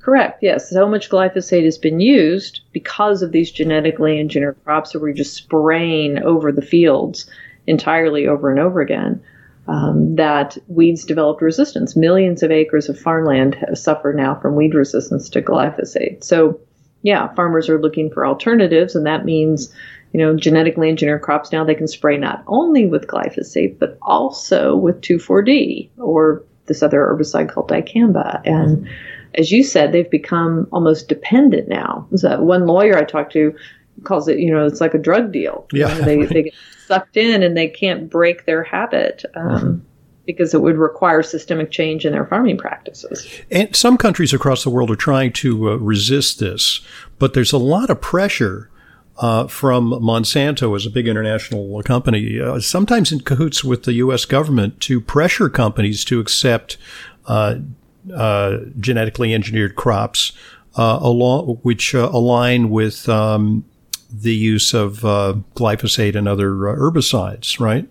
Correct. 0.00 0.38
Yes. 0.42 0.70
So 0.70 0.88
much 0.88 1.10
glyphosate 1.10 1.64
has 1.66 1.76
been 1.76 2.00
used 2.00 2.60
because 2.72 3.20
of 3.20 3.32
these 3.32 3.50
genetically 3.50 4.18
engineered 4.18 4.56
crops 4.64 4.92
that 4.92 5.02
we're 5.02 5.12
just 5.12 5.34
spraying 5.34 6.22
over 6.22 6.50
the 6.50 6.62
fields 6.62 7.28
entirely 7.66 8.26
over 8.26 8.50
and 8.50 8.58
over 8.58 8.80
again. 8.80 9.20
Um, 9.68 10.14
that 10.16 10.56
weeds 10.68 11.04
developed 11.04 11.42
resistance. 11.42 11.94
Millions 11.94 12.42
of 12.42 12.50
acres 12.50 12.88
of 12.88 12.98
farmland 12.98 13.56
have 13.56 13.76
suffer 13.76 14.14
now 14.14 14.34
from 14.40 14.54
weed 14.54 14.74
resistance 14.74 15.28
to 15.30 15.42
glyphosate. 15.42 16.24
So, 16.24 16.58
yeah, 17.02 17.32
farmers 17.34 17.68
are 17.68 17.80
looking 17.80 18.10
for 18.10 18.26
alternatives, 18.26 18.94
and 18.96 19.06
that 19.06 19.24
means, 19.24 19.72
you 20.12 20.20
know, 20.20 20.36
genetically 20.36 20.88
engineered 20.88 21.22
crops 21.22 21.52
now 21.52 21.64
they 21.64 21.74
can 21.74 21.88
spray 21.88 22.16
not 22.16 22.42
only 22.46 22.86
with 22.86 23.06
glyphosate 23.06 23.78
but 23.78 23.98
also 24.02 24.76
with 24.76 25.00
2,4-D 25.02 25.90
or 25.98 26.42
this 26.66 26.82
other 26.82 26.98
herbicide 27.00 27.50
called 27.52 27.68
dicamba. 27.68 28.40
And 28.44 28.88
as 29.34 29.52
you 29.52 29.62
said, 29.62 29.92
they've 29.92 30.10
become 30.10 30.66
almost 30.72 31.08
dependent 31.08 31.68
now. 31.68 32.08
So 32.16 32.42
one 32.42 32.66
lawyer 32.66 32.98
I 32.98 33.04
talked 33.04 33.32
to 33.34 33.54
calls 34.02 34.28
it, 34.28 34.38
you 34.38 34.50
know, 34.52 34.66
it's 34.66 34.80
like 34.80 34.94
a 34.94 34.98
drug 34.98 35.32
deal. 35.32 35.66
You 35.72 35.80
Yeah. 35.80 35.94
know, 35.94 36.02
they, 36.02 36.24
they 36.26 36.42
get 36.44 36.54
sucked 36.86 37.16
in 37.16 37.42
and 37.42 37.56
they 37.56 37.68
can't 37.68 38.10
break 38.10 38.46
their 38.46 38.62
habit 38.64 39.24
um, 39.34 39.85
because 40.26 40.52
it 40.52 40.60
would 40.60 40.76
require 40.76 41.22
systemic 41.22 41.70
change 41.70 42.04
in 42.04 42.12
their 42.12 42.26
farming 42.26 42.58
practices. 42.58 43.26
And 43.50 43.74
some 43.74 43.96
countries 43.96 44.32
across 44.32 44.64
the 44.64 44.70
world 44.70 44.90
are 44.90 44.96
trying 44.96 45.32
to 45.34 45.70
uh, 45.70 45.76
resist 45.76 46.40
this, 46.40 46.80
but 47.18 47.32
there's 47.34 47.52
a 47.52 47.58
lot 47.58 47.90
of 47.90 48.00
pressure 48.00 48.70
uh, 49.18 49.46
from 49.46 49.90
Monsanto 49.90 50.76
as 50.76 50.84
a 50.84 50.90
big 50.90 51.08
international 51.08 51.82
company, 51.82 52.40
uh, 52.40 52.60
sometimes 52.60 53.12
in 53.12 53.20
cahoots 53.20 53.64
with 53.64 53.84
the 53.84 53.94
U.S. 53.94 54.24
government, 54.24 54.80
to 54.82 55.00
pressure 55.00 55.48
companies 55.48 56.04
to 56.04 56.20
accept 56.20 56.76
uh, 57.26 57.56
uh, 58.14 58.58
genetically 58.78 59.32
engineered 59.32 59.74
crops, 59.74 60.32
uh, 60.76 60.98
along 61.00 61.58
which 61.62 61.94
align 61.94 62.68
with 62.68 63.08
um, 63.08 63.64
the 64.12 64.34
use 64.34 64.74
of 64.74 64.98
glyphosate 65.54 66.14
and 66.14 66.28
other 66.28 66.50
herbicides. 66.50 67.58
Right? 67.58 67.88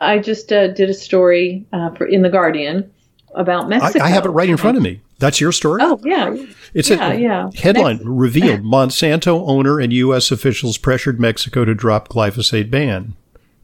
I 0.00 0.18
just 0.18 0.52
uh, 0.52 0.68
did 0.68 0.90
a 0.90 0.94
story 0.94 1.66
uh, 1.72 1.90
for, 1.90 2.06
in 2.06 2.22
The 2.22 2.28
Guardian 2.28 2.90
about 3.34 3.68
Mexico. 3.68 4.02
I 4.04 4.08
have 4.08 4.24
it 4.24 4.30
right 4.30 4.48
in 4.48 4.56
front 4.56 4.76
of 4.76 4.82
me. 4.82 5.00
That's 5.18 5.40
your 5.40 5.52
story. 5.52 5.80
Oh, 5.82 6.00
yeah. 6.04 6.36
It's 6.74 6.90
Yeah, 6.90 7.12
a 7.12 7.14
yeah. 7.18 7.50
headline 7.54 7.96
Mex- 7.96 8.06
revealed 8.06 8.60
Monsanto 8.64 9.46
owner 9.48 9.80
and 9.80 9.92
U.S. 9.92 10.30
officials 10.30 10.78
pressured 10.78 11.18
Mexico 11.18 11.64
to 11.64 11.74
drop 11.74 12.08
glyphosate 12.08 12.70
ban. 12.70 13.14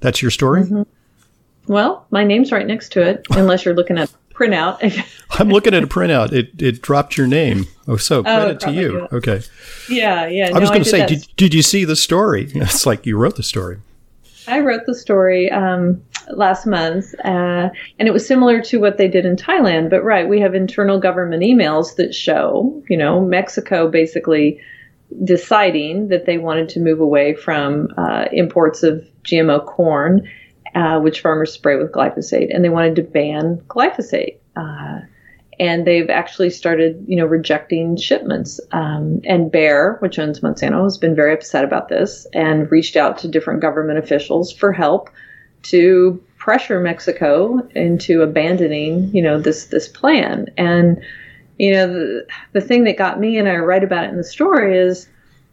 That's 0.00 0.22
your 0.22 0.30
story? 0.30 0.62
Mm-hmm. 0.62 0.82
Well, 1.66 2.06
my 2.10 2.24
name's 2.24 2.50
right 2.52 2.66
next 2.66 2.92
to 2.92 3.02
it, 3.02 3.26
unless 3.30 3.64
you're 3.64 3.74
looking 3.74 3.98
at 3.98 4.10
printout. 4.34 4.78
I'm 5.30 5.48
looking 5.48 5.74
at 5.74 5.82
a 5.82 5.86
printout. 5.86 6.32
It 6.32 6.60
it 6.60 6.82
dropped 6.82 7.16
your 7.16 7.26
name. 7.26 7.66
Oh, 7.86 7.96
so 7.96 8.22
credit 8.22 8.62
oh, 8.64 8.66
to 8.66 8.72
you. 8.72 9.08
Okay. 9.12 9.42
Yeah, 9.88 10.26
yeah. 10.26 10.48
I 10.48 10.52
no, 10.52 10.60
was 10.60 10.70
going 10.70 10.82
to 10.82 10.88
say, 10.88 11.06
did, 11.06 11.26
did 11.36 11.54
you 11.54 11.62
see 11.62 11.84
the 11.84 11.96
story? 11.96 12.50
It's 12.54 12.86
like 12.86 13.06
you 13.06 13.16
wrote 13.16 13.36
the 13.36 13.42
story. 13.42 13.78
I 14.48 14.60
wrote 14.60 14.86
the 14.86 14.94
story 14.94 15.50
um, 15.50 16.02
last 16.30 16.66
month, 16.66 17.14
uh, 17.24 17.68
and 17.98 18.08
it 18.08 18.12
was 18.12 18.26
similar 18.26 18.60
to 18.62 18.78
what 18.78 18.98
they 18.98 19.08
did 19.08 19.24
in 19.24 19.36
Thailand. 19.36 19.90
But 19.90 20.02
right, 20.02 20.28
we 20.28 20.40
have 20.40 20.54
internal 20.54 20.98
government 20.98 21.42
emails 21.42 21.96
that 21.96 22.14
show, 22.14 22.82
you 22.88 22.96
know, 22.96 23.20
Mexico 23.20 23.88
basically 23.88 24.60
deciding 25.24 26.08
that 26.08 26.26
they 26.26 26.38
wanted 26.38 26.68
to 26.70 26.80
move 26.80 27.00
away 27.00 27.34
from 27.34 27.88
uh, 27.96 28.26
imports 28.32 28.82
of 28.82 29.06
GMO 29.24 29.64
corn, 29.64 30.28
uh, 30.74 30.98
which 31.00 31.20
farmers 31.20 31.52
spray 31.52 31.76
with 31.76 31.92
glyphosate, 31.92 32.54
and 32.54 32.64
they 32.64 32.70
wanted 32.70 32.96
to 32.96 33.02
ban 33.02 33.62
glyphosate. 33.68 34.38
Uh, 34.56 35.00
and 35.60 35.86
they've 35.86 36.08
actually 36.08 36.50
started, 36.50 37.04
you 37.06 37.16
know, 37.16 37.26
rejecting 37.26 37.96
shipments. 37.96 38.58
Um, 38.72 39.20
and 39.24 39.52
Bayer, 39.52 39.96
which 40.00 40.18
owns 40.18 40.40
Monsanto, 40.40 40.82
has 40.82 40.98
been 40.98 41.14
very 41.14 41.34
upset 41.34 41.62
about 41.62 41.88
this 41.88 42.26
and 42.32 42.70
reached 42.70 42.96
out 42.96 43.18
to 43.18 43.28
different 43.28 43.60
government 43.60 43.98
officials 43.98 44.50
for 44.50 44.72
help 44.72 45.10
to 45.62 46.22
pressure 46.38 46.80
Mexico 46.80 47.66
into 47.74 48.22
abandoning, 48.22 49.14
you 49.14 49.22
know, 49.22 49.40
this 49.40 49.66
this 49.66 49.88
plan. 49.88 50.48
And 50.56 51.00
you 51.58 51.72
know, 51.72 51.86
the, 51.86 52.26
the 52.52 52.60
thing 52.60 52.84
that 52.84 52.96
got 52.96 53.20
me, 53.20 53.38
and 53.38 53.48
I 53.48 53.56
write 53.56 53.84
about 53.84 54.04
it 54.04 54.10
in 54.10 54.16
the 54.16 54.24
story, 54.24 54.76
is, 54.76 55.08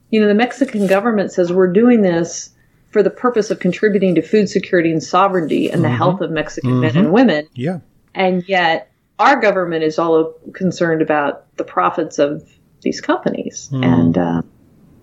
you 0.09 0.19
know, 0.19 0.27
the 0.27 0.33
Mexican 0.33 0.87
government 0.87 1.31
says 1.31 1.53
we're 1.53 1.71
doing 1.71 2.01
this 2.01 2.51
for 2.89 3.03
the 3.03 3.09
purpose 3.09 3.51
of 3.51 3.59
contributing 3.59 4.15
to 4.15 4.21
food 4.21 4.49
security 4.49 4.91
and 4.91 5.03
sovereignty 5.03 5.69
and 5.69 5.83
mm-hmm. 5.83 5.91
the 5.91 5.97
health 5.97 6.21
of 6.21 6.31
Mexican 6.31 6.71
mm-hmm. 6.71 6.81
men 6.81 6.97
and 6.97 7.13
women. 7.13 7.47
Yeah. 7.53 7.79
And 8.15 8.47
yet 8.47 8.91
our 9.19 9.39
government 9.39 9.83
is 9.83 9.99
all 9.99 10.33
concerned 10.53 11.01
about 11.01 11.55
the 11.57 11.63
profits 11.63 12.17
of 12.17 12.43
these 12.81 13.01
companies. 13.01 13.69
Mm. 13.71 13.85
And, 13.85 14.17
uh, 14.17 14.41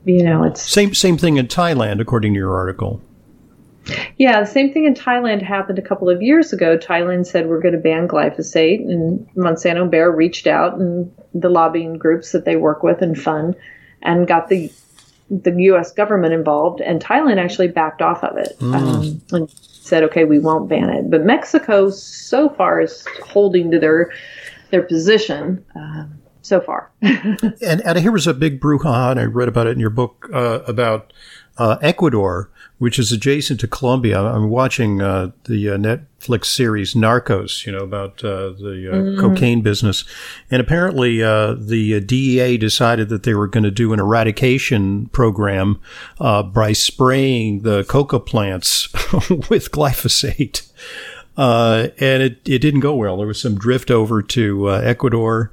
you 0.04 0.24
know, 0.24 0.42
it's 0.42 0.62
same 0.62 0.94
same 0.94 1.18
thing 1.18 1.36
in 1.36 1.46
Thailand, 1.46 2.00
according 2.00 2.32
to 2.34 2.38
your 2.38 2.54
article. 2.54 3.00
Yeah, 4.18 4.40
the 4.40 4.46
same 4.46 4.72
thing 4.72 4.84
in 4.84 4.94
Thailand 4.94 5.42
happened 5.42 5.78
a 5.78 5.82
couple 5.82 6.08
of 6.08 6.22
years 6.22 6.52
ago. 6.52 6.76
Thailand 6.76 7.26
said 7.26 7.46
we're 7.46 7.60
going 7.60 7.74
to 7.74 7.80
ban 7.80 8.08
glyphosate, 8.08 8.80
and 8.80 9.28
Monsanto 9.34 9.88
Bayer 9.88 10.10
reached 10.10 10.46
out 10.46 10.78
and 10.78 11.12
the 11.34 11.48
lobbying 11.48 11.98
groups 11.98 12.32
that 12.32 12.44
they 12.44 12.56
work 12.56 12.82
with 12.82 13.02
and 13.02 13.18
fund, 13.18 13.54
and 14.02 14.26
got 14.26 14.48
the 14.48 14.72
the 15.28 15.50
U.S. 15.50 15.92
government 15.92 16.32
involved, 16.32 16.80
and 16.80 17.02
Thailand 17.02 17.38
actually 17.38 17.68
backed 17.68 18.00
off 18.00 18.22
of 18.22 18.36
it 18.36 18.56
mm. 18.60 18.74
um, 18.74 19.22
and 19.32 19.50
said, 19.50 20.02
"Okay, 20.04 20.24
we 20.24 20.38
won't 20.38 20.68
ban 20.68 20.88
it." 20.90 21.10
But 21.10 21.24
Mexico, 21.24 21.90
so 21.90 22.48
far, 22.48 22.80
is 22.80 23.06
holding 23.24 23.70
to 23.72 23.78
their 23.78 24.12
their 24.70 24.82
position. 24.82 25.64
Um, 25.74 26.18
so 26.42 26.60
far, 26.60 26.92
and, 27.02 27.54
and 27.60 27.98
here 27.98 28.12
was 28.12 28.28
a 28.28 28.34
big 28.34 28.60
brouhaha, 28.60 29.10
and 29.10 29.20
I 29.20 29.24
read 29.24 29.48
about 29.48 29.66
it 29.66 29.70
in 29.70 29.80
your 29.80 29.90
book 29.90 30.28
uh, 30.32 30.60
about 30.68 31.12
uh, 31.58 31.78
Ecuador 31.82 32.50
which 32.78 32.98
is 32.98 33.10
adjacent 33.10 33.58
to 33.60 33.66
Colombia. 33.66 34.20
I'm 34.20 34.50
watching 34.50 35.00
uh, 35.00 35.30
the 35.44 35.70
uh, 35.70 35.76
Netflix 35.76 36.46
series 36.46 36.94
Narcos, 36.94 37.64
you 37.64 37.72
know, 37.72 37.78
about 37.78 38.22
uh, 38.22 38.50
the 38.50 38.90
mm. 38.92 39.18
cocaine 39.18 39.62
business. 39.62 40.04
And 40.50 40.60
apparently, 40.60 41.22
uh, 41.22 41.54
the 41.54 42.00
DEA 42.00 42.58
decided 42.58 43.08
that 43.08 43.22
they 43.22 43.34
were 43.34 43.46
going 43.46 43.64
to 43.64 43.70
do 43.70 43.92
an 43.92 44.00
eradication 44.00 45.06
program 45.06 45.80
uh, 46.20 46.42
by 46.42 46.72
spraying 46.72 47.62
the 47.62 47.84
coca 47.84 48.20
plants 48.20 48.92
with 49.48 49.70
glyphosate. 49.70 50.70
and 51.38 52.22
it, 52.22 52.40
it 52.46 52.58
didn't 52.58 52.80
go 52.80 52.94
well. 52.94 53.16
There 53.16 53.26
was 53.26 53.40
some 53.40 53.56
drift 53.56 53.90
over 53.90 54.20
to 54.22 54.70
Ecuador. 54.70 55.52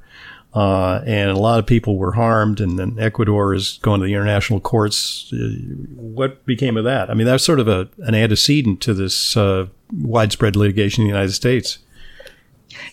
Uh, 0.54 1.02
and 1.04 1.30
a 1.30 1.36
lot 1.36 1.58
of 1.58 1.66
people 1.66 1.96
were 1.96 2.12
harmed, 2.12 2.60
and 2.60 2.78
then 2.78 2.96
Ecuador 2.98 3.54
is 3.54 3.80
going 3.82 4.00
to 4.00 4.06
the 4.06 4.12
international 4.12 4.60
courts. 4.60 5.32
Uh, 5.32 5.48
what 5.96 6.46
became 6.46 6.76
of 6.76 6.84
that? 6.84 7.10
I 7.10 7.14
mean, 7.14 7.26
that's 7.26 7.42
sort 7.42 7.58
of 7.58 7.66
a, 7.66 7.88
an 7.98 8.14
antecedent 8.14 8.80
to 8.82 8.94
this 8.94 9.36
uh, 9.36 9.66
widespread 9.92 10.54
litigation 10.54 11.02
in 11.02 11.08
the 11.08 11.12
United 11.12 11.32
States. 11.32 11.78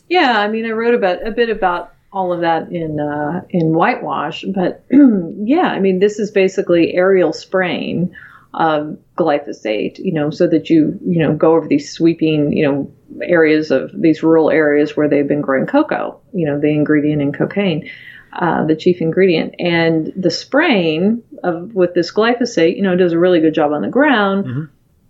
Yeah, 0.10 0.40
I 0.40 0.48
mean, 0.48 0.66
I 0.66 0.70
wrote 0.70 0.96
about 0.96 1.26
a 1.26 1.30
bit 1.30 1.50
about 1.50 1.94
all 2.12 2.34
of 2.34 2.42
that 2.42 2.72
in 2.72 3.00
uh, 3.00 3.42
in 3.52 3.74
whitewash, 3.74 4.44
but 4.56 4.84
yeah, 4.92 5.68
I 5.68 5.80
mean, 5.80 6.00
this 6.00 6.18
is 6.18 6.32
basically 6.32 6.96
aerial 6.96 7.32
spraying 7.32 8.12
of 8.56 8.98
glyphosate, 9.18 10.00
you 10.00 10.12
know, 10.12 10.32
so 10.32 10.48
that 10.48 10.70
you 10.70 11.00
you 11.06 11.20
know 11.20 11.36
go 11.36 11.56
over 11.56 11.68
these 11.68 11.92
sweeping, 11.92 12.54
you 12.54 12.68
know 12.68 12.92
areas 13.22 13.72
of 13.72 13.92
these 13.94 14.24
rural 14.24 14.50
areas 14.50 14.96
where 14.96 15.08
they've 15.08 15.28
been 15.28 15.42
growing 15.42 15.66
cocoa, 15.66 16.20
you 16.34 16.46
know, 16.46 16.60
the 16.60 16.70
ingredient 16.70 17.22
in 17.22 17.34
cocaine, 17.34 17.90
uh, 18.34 18.66
the 18.66 18.76
chief 18.76 19.02
ingredient. 19.02 19.56
And 19.60 20.12
the 20.16 20.32
spraying 20.32 21.24
of 21.44 21.74
with 21.74 21.94
this 21.94 22.12
glyphosate, 22.12 22.76
you 22.76 22.84
know, 22.84 22.96
does 22.96 23.14
a 23.14 23.20
really 23.20 23.40
good 23.40 23.54
job 23.54 23.72
on 23.72 23.82
the 23.82 23.90
ground. 23.90 24.46
Mm-hmm. 24.46 24.64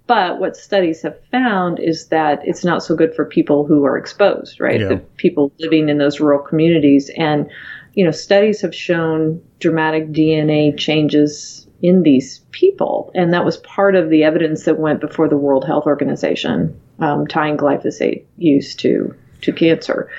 But 0.07 0.39
what 0.39 0.57
studies 0.57 1.01
have 1.03 1.17
found 1.31 1.79
is 1.79 2.07
that 2.07 2.41
it's 2.43 2.65
not 2.65 2.83
so 2.83 2.95
good 2.95 3.15
for 3.15 3.23
people 3.23 3.65
who 3.65 3.85
are 3.85 3.97
exposed, 3.97 4.59
right? 4.59 4.81
Yeah. 4.81 4.87
The 4.87 4.97
people 4.97 5.53
living 5.59 5.87
in 5.87 5.99
those 5.99 6.19
rural 6.19 6.39
communities. 6.39 7.09
And, 7.15 7.49
you 7.93 8.03
know, 8.03 8.11
studies 8.11 8.61
have 8.61 8.75
shown 8.75 9.41
dramatic 9.59 10.09
DNA 10.09 10.77
changes 10.77 11.67
in 11.81 12.03
these 12.03 12.39
people. 12.51 13.11
And 13.15 13.33
that 13.33 13.45
was 13.45 13.57
part 13.57 13.95
of 13.95 14.09
the 14.09 14.23
evidence 14.23 14.65
that 14.65 14.79
went 14.79 14.99
before 14.99 15.29
the 15.29 15.37
World 15.37 15.65
Health 15.65 15.85
Organization 15.85 16.80
um, 17.01 17.27
tying 17.27 17.57
glyphosate 17.57 18.23
use 18.37 18.75
to 18.75 19.13
to 19.41 19.51
cancer. 19.51 20.09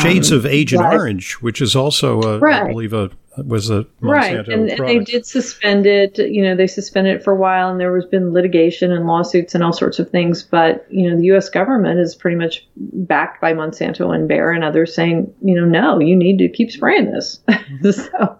Shades 0.00 0.32
um, 0.32 0.38
of 0.38 0.46
Agent 0.46 0.82
Orange, 0.82 1.34
which 1.34 1.60
is 1.60 1.76
also, 1.76 2.22
a, 2.22 2.38
right. 2.38 2.62
I 2.62 2.68
believe, 2.68 2.94
a 2.94 3.10
was 3.44 3.68
a 3.68 3.82
Monsanto 4.00 4.10
right, 4.10 4.48
and, 4.48 4.70
and, 4.70 4.88
they 4.88 4.98
did 4.98 5.26
suspend 5.26 5.86
it. 5.86 6.18
You 6.18 6.42
know, 6.42 6.56
they 6.56 6.66
suspended 6.66 7.16
it 7.16 7.22
for 7.22 7.34
a 7.34 7.36
while, 7.36 7.68
and 7.70 7.78
there 7.78 7.92
was 7.92 8.06
been 8.06 8.32
litigation 8.32 8.92
and 8.92 9.06
lawsuits 9.06 9.54
and 9.54 9.62
all 9.62 9.74
sorts 9.74 9.98
of 9.98 10.08
things. 10.10 10.42
But 10.42 10.86
you 10.90 11.08
know, 11.08 11.16
the 11.16 11.24
U.S. 11.24 11.50
government 11.50 12.00
is 12.00 12.14
pretty 12.14 12.36
much 12.36 12.66
backed 12.76 13.40
by 13.40 13.52
Monsanto 13.52 14.14
and 14.14 14.26
Bayer 14.26 14.50
and 14.50 14.64
others, 14.64 14.94
saying, 14.94 15.32
you 15.42 15.54
know, 15.54 15.66
no, 15.66 16.00
you 16.00 16.16
need 16.16 16.38
to 16.38 16.48
keep 16.48 16.70
spraying 16.70 17.12
this. 17.12 17.40
so. 17.92 18.38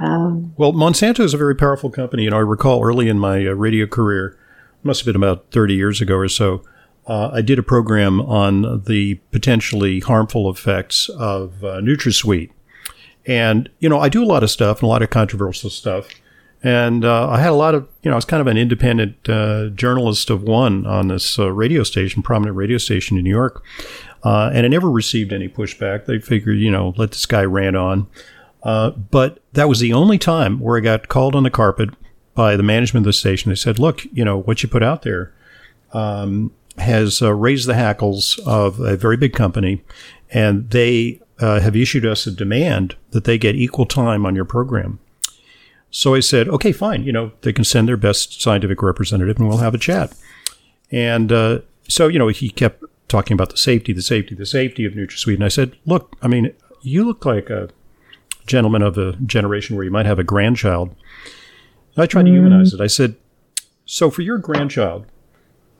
Um, 0.00 0.54
well, 0.56 0.72
Monsanto 0.72 1.20
is 1.20 1.34
a 1.34 1.38
very 1.38 1.54
powerful 1.54 1.90
company. 1.90 2.24
You 2.24 2.30
know, 2.30 2.38
I 2.38 2.40
recall 2.40 2.82
early 2.82 3.08
in 3.08 3.18
my 3.18 3.46
uh, 3.46 3.52
radio 3.52 3.86
career, 3.86 4.36
must 4.82 5.00
have 5.00 5.06
been 5.06 5.16
about 5.16 5.50
30 5.50 5.74
years 5.74 6.00
ago 6.00 6.16
or 6.16 6.28
so, 6.28 6.64
uh, 7.06 7.30
I 7.32 7.42
did 7.42 7.58
a 7.58 7.62
program 7.62 8.20
on 8.20 8.84
the 8.84 9.16
potentially 9.32 10.00
harmful 10.00 10.50
effects 10.50 11.08
of 11.08 11.64
uh, 11.64 11.80
NutraSweet. 11.80 12.50
And, 13.26 13.68
you 13.80 13.88
know, 13.88 13.98
I 13.98 14.08
do 14.08 14.22
a 14.22 14.26
lot 14.26 14.42
of 14.42 14.50
stuff 14.50 14.78
and 14.78 14.84
a 14.84 14.86
lot 14.86 15.02
of 15.02 15.10
controversial 15.10 15.70
stuff. 15.70 16.08
And 16.62 17.04
uh, 17.04 17.28
I 17.30 17.40
had 17.40 17.50
a 17.50 17.54
lot 17.54 17.74
of, 17.74 17.88
you 18.02 18.10
know, 18.10 18.14
I 18.14 18.16
was 18.16 18.24
kind 18.24 18.40
of 18.40 18.46
an 18.46 18.58
independent 18.58 19.28
uh, 19.28 19.68
journalist 19.70 20.30
of 20.30 20.42
one 20.42 20.86
on 20.86 21.08
this 21.08 21.38
uh, 21.38 21.50
radio 21.50 21.82
station, 21.82 22.22
prominent 22.22 22.56
radio 22.56 22.78
station 22.78 23.16
in 23.16 23.24
New 23.24 23.30
York. 23.30 23.64
Uh, 24.22 24.50
and 24.52 24.66
I 24.66 24.68
never 24.68 24.90
received 24.90 25.32
any 25.32 25.48
pushback. 25.48 26.06
They 26.06 26.18
figured, 26.18 26.58
you 26.58 26.70
know, 26.70 26.92
let 26.96 27.12
this 27.12 27.24
guy 27.26 27.44
rant 27.44 27.76
on. 27.76 28.06
But 28.62 29.42
that 29.54 29.68
was 29.68 29.80
the 29.80 29.94
only 29.94 30.18
time 30.18 30.60
where 30.60 30.76
I 30.76 30.80
got 30.80 31.08
called 31.08 31.34
on 31.34 31.44
the 31.44 31.50
carpet 31.50 31.90
by 32.34 32.56
the 32.56 32.62
management 32.62 33.04
of 33.04 33.08
the 33.08 33.14
station. 33.14 33.48
They 33.48 33.56
said, 33.56 33.78
look, 33.78 34.04
you 34.12 34.24
know, 34.24 34.42
what 34.42 34.62
you 34.62 34.68
put 34.68 34.82
out 34.82 35.02
there, 35.02 35.32
um, 35.92 36.52
has 36.78 37.22
uh, 37.22 37.32
raised 37.32 37.68
the 37.68 37.74
hackles 37.74 38.40
of 38.46 38.80
a 38.80 38.96
very 38.96 39.16
big 39.16 39.32
company, 39.32 39.82
and 40.30 40.70
they 40.70 41.20
uh, 41.38 41.60
have 41.60 41.76
issued 41.76 42.06
us 42.06 42.26
a 42.26 42.30
demand 42.30 42.96
that 43.10 43.24
they 43.24 43.38
get 43.38 43.56
equal 43.56 43.86
time 43.86 44.24
on 44.26 44.34
your 44.34 44.44
program. 44.44 44.98
So 45.90 46.14
I 46.14 46.20
said, 46.20 46.48
okay, 46.48 46.72
fine. 46.72 47.02
You 47.02 47.12
know, 47.12 47.32
they 47.40 47.52
can 47.52 47.64
send 47.64 47.88
their 47.88 47.96
best 47.96 48.40
scientific 48.40 48.82
representative, 48.82 49.38
and 49.38 49.48
we'll 49.48 49.58
have 49.58 49.74
a 49.74 49.78
chat. 49.78 50.14
And 50.90 51.32
uh, 51.32 51.60
so, 51.88 52.08
you 52.08 52.18
know, 52.18 52.28
he 52.28 52.50
kept 52.50 52.84
talking 53.08 53.34
about 53.34 53.50
the 53.50 53.56
safety, 53.56 53.92
the 53.92 54.02
safety, 54.02 54.34
the 54.34 54.46
safety 54.46 54.84
of 54.84 54.92
NutraSweet. 54.92 55.34
And 55.34 55.44
I 55.44 55.48
said, 55.48 55.76
look, 55.84 56.16
I 56.22 56.28
mean, 56.28 56.54
you 56.82 57.04
look 57.04 57.24
like 57.24 57.50
a 57.50 57.70
gentleman 58.46 58.82
of 58.82 58.96
a 58.96 59.12
generation 59.26 59.76
where 59.76 59.84
you 59.84 59.90
might 59.90 60.06
have 60.06 60.18
a 60.18 60.24
grandchild. 60.24 60.94
I 61.96 62.06
tried 62.06 62.26
to 62.26 62.30
humanize 62.30 62.72
it. 62.72 62.80
I 62.80 62.86
said, 62.86 63.16
so 63.84 64.10
for 64.10 64.22
your 64.22 64.38
grandchild, 64.38 65.06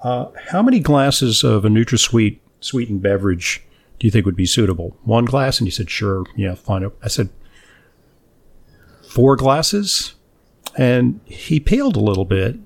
uh, 0.03 0.27
how 0.49 0.63
many 0.63 0.81
glasses 0.81 1.45
of 1.45 1.65
a 1.65 1.69
NutraSweet 1.69 2.39
sweetened 2.61 3.03
beverage 3.03 3.63
do 3.99 4.07
you 4.07 4.11
think 4.11 4.27
would 4.27 4.37
be 4.37 4.47
suitable? 4.47 4.97
One 5.05 5.27
glass? 5.27 5.59
And 5.59 5.67
he 5.67 5.71
said, 5.71 5.91
sure. 5.91 6.25
Yeah, 6.37 6.55
fine. 6.55 6.91
I 7.03 7.09
said, 7.09 7.29
four 9.09 9.37
glasses? 9.37 10.15
And 10.77 11.21
he 11.27 11.61
paled 11.61 11.97
a 11.97 12.01
little 12.01 12.25
bit. 12.25 12.57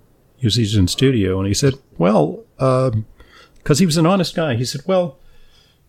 Was, 0.42 0.56
he's 0.56 0.76
in 0.76 0.88
studio 0.88 1.38
and 1.38 1.48
he 1.48 1.54
said, 1.54 1.74
well, 1.96 2.44
because 2.56 2.92
um, 2.92 3.76
he 3.78 3.86
was 3.86 3.96
an 3.96 4.04
honest 4.04 4.36
guy, 4.36 4.54
he 4.56 4.64
said, 4.64 4.82
well, 4.86 5.18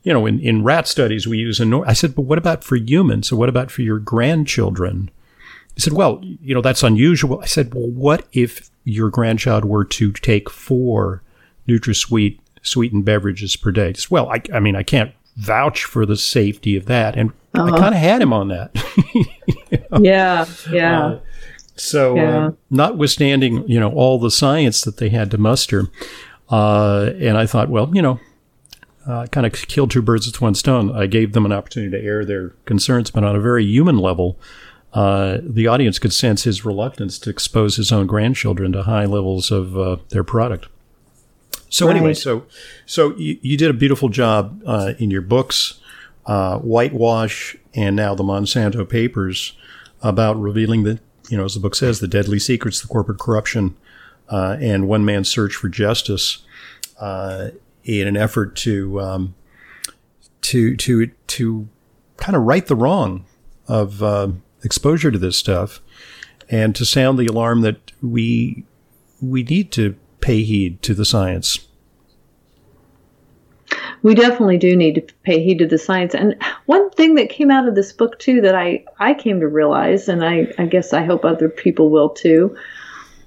you 0.03 0.13
know, 0.13 0.25
in, 0.25 0.39
in 0.39 0.63
rat 0.63 0.87
studies, 0.87 1.27
we 1.27 1.39
use 1.39 1.59
a. 1.59 1.83
I 1.85 1.93
said, 1.93 2.15
but 2.15 2.21
what 2.21 2.37
about 2.37 2.63
for 2.63 2.77
humans? 2.77 3.27
So 3.27 3.35
what 3.35 3.49
about 3.49 3.69
for 3.69 3.81
your 3.81 3.99
grandchildren? 3.99 5.11
He 5.73 5.81
said, 5.81 5.93
well, 5.93 6.21
you 6.23 6.55
know, 6.55 6.61
that's 6.61 6.83
unusual. 6.83 7.41
I 7.41 7.47
said, 7.47 7.73
well, 7.73 7.89
what 7.89 8.25
if 8.31 8.69
your 8.85 9.09
grandchild 9.09 9.65
were 9.65 9.83
to 9.83 10.13
take 10.13 10.49
four 10.49 11.21
NutraSweet 11.67 12.39
sweetened 12.61 13.05
beverages 13.05 13.55
per 13.55 13.71
day. 13.71 13.93
Well, 14.09 14.29
I, 14.29 14.41
I 14.53 14.59
mean, 14.59 14.75
I 14.75 14.83
can't 14.83 15.13
vouch 15.37 15.83
for 15.83 16.05
the 16.05 16.17
safety 16.17 16.75
of 16.75 16.85
that. 16.85 17.15
And 17.15 17.31
uh-huh. 17.53 17.75
I 17.75 17.79
kind 17.79 17.95
of 17.95 18.01
had 18.01 18.21
him 18.21 18.33
on 18.33 18.47
that. 18.49 18.71
you 19.13 19.25
know? 19.91 19.99
Yeah, 19.99 20.45
yeah. 20.71 21.05
Uh, 21.05 21.19
so, 21.75 22.15
yeah. 22.15 22.45
Uh, 22.47 22.51
notwithstanding, 22.69 23.67
you 23.67 23.79
know, 23.79 23.91
all 23.91 24.17
the 24.17 24.31
science 24.31 24.81
that 24.81 24.97
they 24.97 25.09
had 25.09 25.31
to 25.31 25.37
muster, 25.37 25.89
uh, 26.49 27.11
and 27.19 27.37
I 27.37 27.45
thought, 27.45 27.69
well, 27.69 27.91
you 27.93 28.01
know, 28.01 28.19
uh, 29.05 29.27
kind 29.27 29.45
of 29.45 29.53
killed 29.53 29.91
two 29.91 30.01
birds 30.01 30.25
with 30.25 30.41
one 30.41 30.55
stone. 30.55 30.95
I 30.95 31.05
gave 31.05 31.33
them 31.33 31.45
an 31.45 31.51
opportunity 31.51 31.91
to 31.91 32.03
air 32.03 32.25
their 32.25 32.49
concerns, 32.65 33.11
but 33.11 33.23
on 33.23 33.35
a 33.35 33.39
very 33.39 33.63
human 33.65 33.97
level, 33.97 34.39
uh, 34.93 35.39
the 35.43 35.67
audience 35.67 35.99
could 35.99 36.13
sense 36.13 36.43
his 36.43 36.63
reluctance 36.63 37.19
to 37.19 37.29
expose 37.29 37.75
his 37.75 37.91
own 37.91 38.07
grandchildren 38.07 38.71
to 38.71 38.83
high 38.83 39.05
levels 39.05 39.51
of 39.51 39.77
uh, 39.77 39.97
their 40.09 40.23
product. 40.23 40.67
So 41.75 41.87
right. 41.87 41.97
anyway, 41.97 42.13
so 42.13 42.45
so 42.85 43.13
you, 43.17 43.37
you, 43.41 43.57
did 43.57 43.69
a 43.69 43.73
beautiful 43.73 44.07
job 44.07 44.61
uh, 44.65 44.93
in 44.97 45.11
your 45.11 45.21
books, 45.21 45.81
uh, 46.25 46.57
Whitewash, 46.59 47.57
and 47.73 47.97
now 47.97 48.15
the 48.15 48.23
Monsanto 48.23 48.87
Papers, 48.87 49.57
about 50.01 50.39
revealing 50.39 50.83
the 50.83 51.01
you 51.27 51.35
know 51.35 51.43
as 51.43 51.55
the 51.55 51.59
book 51.59 51.75
says 51.75 51.99
the 51.99 52.07
deadly 52.07 52.39
secrets, 52.39 52.79
the 52.79 52.87
corporate 52.87 53.19
corruption, 53.19 53.75
uh, 54.29 54.55
and 54.61 54.87
one 54.87 55.03
man's 55.03 55.27
search 55.27 55.53
for 55.53 55.67
justice, 55.67 56.45
uh, 57.01 57.49
in 57.83 58.07
an 58.07 58.15
effort 58.15 58.55
to 58.55 59.01
um, 59.01 59.35
to 60.43 60.77
to 60.77 61.07
to 61.07 61.67
kind 62.15 62.37
of 62.37 62.43
right 62.43 62.67
the 62.67 62.75
wrong 62.77 63.25
of 63.67 64.01
uh, 64.01 64.29
exposure 64.63 65.11
to 65.11 65.19
this 65.19 65.35
stuff, 65.35 65.81
and 66.49 66.73
to 66.73 66.85
sound 66.85 67.19
the 67.19 67.27
alarm 67.27 67.63
that 67.63 67.91
we 68.01 68.63
we 69.21 69.43
need 69.43 69.73
to 69.73 69.97
pay 70.21 70.43
heed 70.43 70.81
to 70.81 70.93
the 70.93 71.03
science. 71.03 71.64
We 74.05 74.13
definitely 74.13 74.59
do 74.59 74.75
need 74.75 75.07
to 75.07 75.13
pay 75.23 75.43
heed 75.43 75.57
to 75.57 75.65
the 75.65 75.79
science. 75.79 76.13
And 76.13 76.35
one 76.67 76.91
thing 76.91 77.15
that 77.15 77.31
came 77.31 77.49
out 77.49 77.67
of 77.67 77.73
this 77.73 77.91
book 77.91 78.19
too 78.19 78.39
that 78.41 78.53
I, 78.53 78.85
I 78.99 79.15
came 79.15 79.39
to 79.39 79.47
realize, 79.47 80.07
and 80.07 80.23
I, 80.23 80.53
I 80.59 80.67
guess 80.67 80.93
I 80.93 81.03
hope 81.03 81.25
other 81.25 81.49
people 81.49 81.89
will 81.89 82.09
too, 82.09 82.55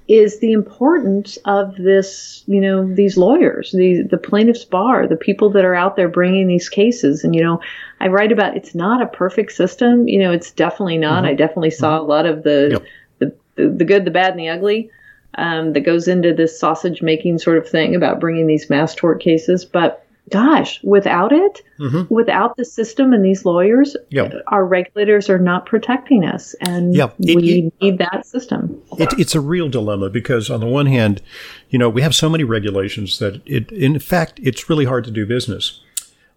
is 0.07 0.39
the 0.39 0.53
importance 0.53 1.37
of 1.43 1.75
this, 1.75 2.45
you 2.47 2.61
know, 2.61 2.87
these 2.93 3.17
lawyers, 3.17 3.73
the 3.73 4.03
the 4.03 4.17
plaintiffs 4.17 4.63
bar, 4.63 5.05
the 5.05 5.17
people 5.17 5.49
that 5.49 5.65
are 5.65 5.75
out 5.75 5.97
there 5.97 6.07
bringing 6.07 6.47
these 6.47 6.69
cases. 6.69 7.25
And 7.25 7.35
you 7.35 7.43
know, 7.43 7.59
I 7.99 8.07
write 8.07 8.31
about 8.31 8.55
it's 8.55 8.73
not 8.73 9.01
a 9.01 9.07
perfect 9.07 9.51
system. 9.51 10.07
You 10.07 10.19
know, 10.19 10.31
it's 10.31 10.51
definitely 10.51 10.97
not. 10.97 11.23
Mm-hmm. 11.23 11.31
I 11.31 11.33
definitely 11.33 11.71
saw 11.71 11.97
mm-hmm. 11.97 12.05
a 12.05 12.07
lot 12.07 12.25
of 12.25 12.43
the, 12.43 12.69
yep. 12.71 12.85
the, 13.19 13.35
the 13.55 13.69
the 13.69 13.83
good, 13.83 14.05
the 14.05 14.11
bad, 14.11 14.31
and 14.31 14.39
the 14.39 14.47
ugly 14.47 14.91
um, 15.35 15.73
that 15.73 15.81
goes 15.81 16.07
into 16.07 16.33
this 16.33 16.57
sausage 16.57 17.01
making 17.01 17.37
sort 17.37 17.57
of 17.57 17.67
thing 17.67 17.95
about 17.95 18.21
bringing 18.21 18.47
these 18.47 18.69
mass 18.69 18.95
tort 18.95 19.19
cases. 19.19 19.65
But 19.65 20.05
gosh, 20.29 20.79
without 20.83 21.31
it, 21.31 21.61
mm-hmm. 21.79 22.13
without 22.13 22.55
the 22.55 22.65
system 22.65 23.13
and 23.13 23.23
these 23.23 23.45
lawyers, 23.45 23.95
yep. 24.09 24.33
our 24.47 24.65
regulators 24.65 25.29
are 25.29 25.39
not 25.39 25.65
protecting 25.65 26.25
us, 26.25 26.55
and 26.61 26.95
yep. 26.95 27.15
it, 27.19 27.35
we 27.35 27.51
it, 27.51 27.73
need 27.81 27.97
that 27.97 28.25
system. 28.25 28.81
It, 28.97 29.13
it's 29.17 29.35
a 29.35 29.41
real 29.41 29.69
dilemma 29.69 30.09
because, 30.09 30.49
on 30.49 30.59
the 30.59 30.67
one 30.67 30.85
hand, 30.85 31.21
you 31.69 31.79
know, 31.79 31.89
we 31.89 32.01
have 32.01 32.15
so 32.15 32.29
many 32.29 32.43
regulations 32.43 33.19
that 33.19 33.41
it, 33.45 33.71
in 33.71 33.99
fact, 33.99 34.39
it's 34.43 34.69
really 34.69 34.85
hard 34.85 35.03
to 35.05 35.11
do 35.11 35.25
business. 35.25 35.81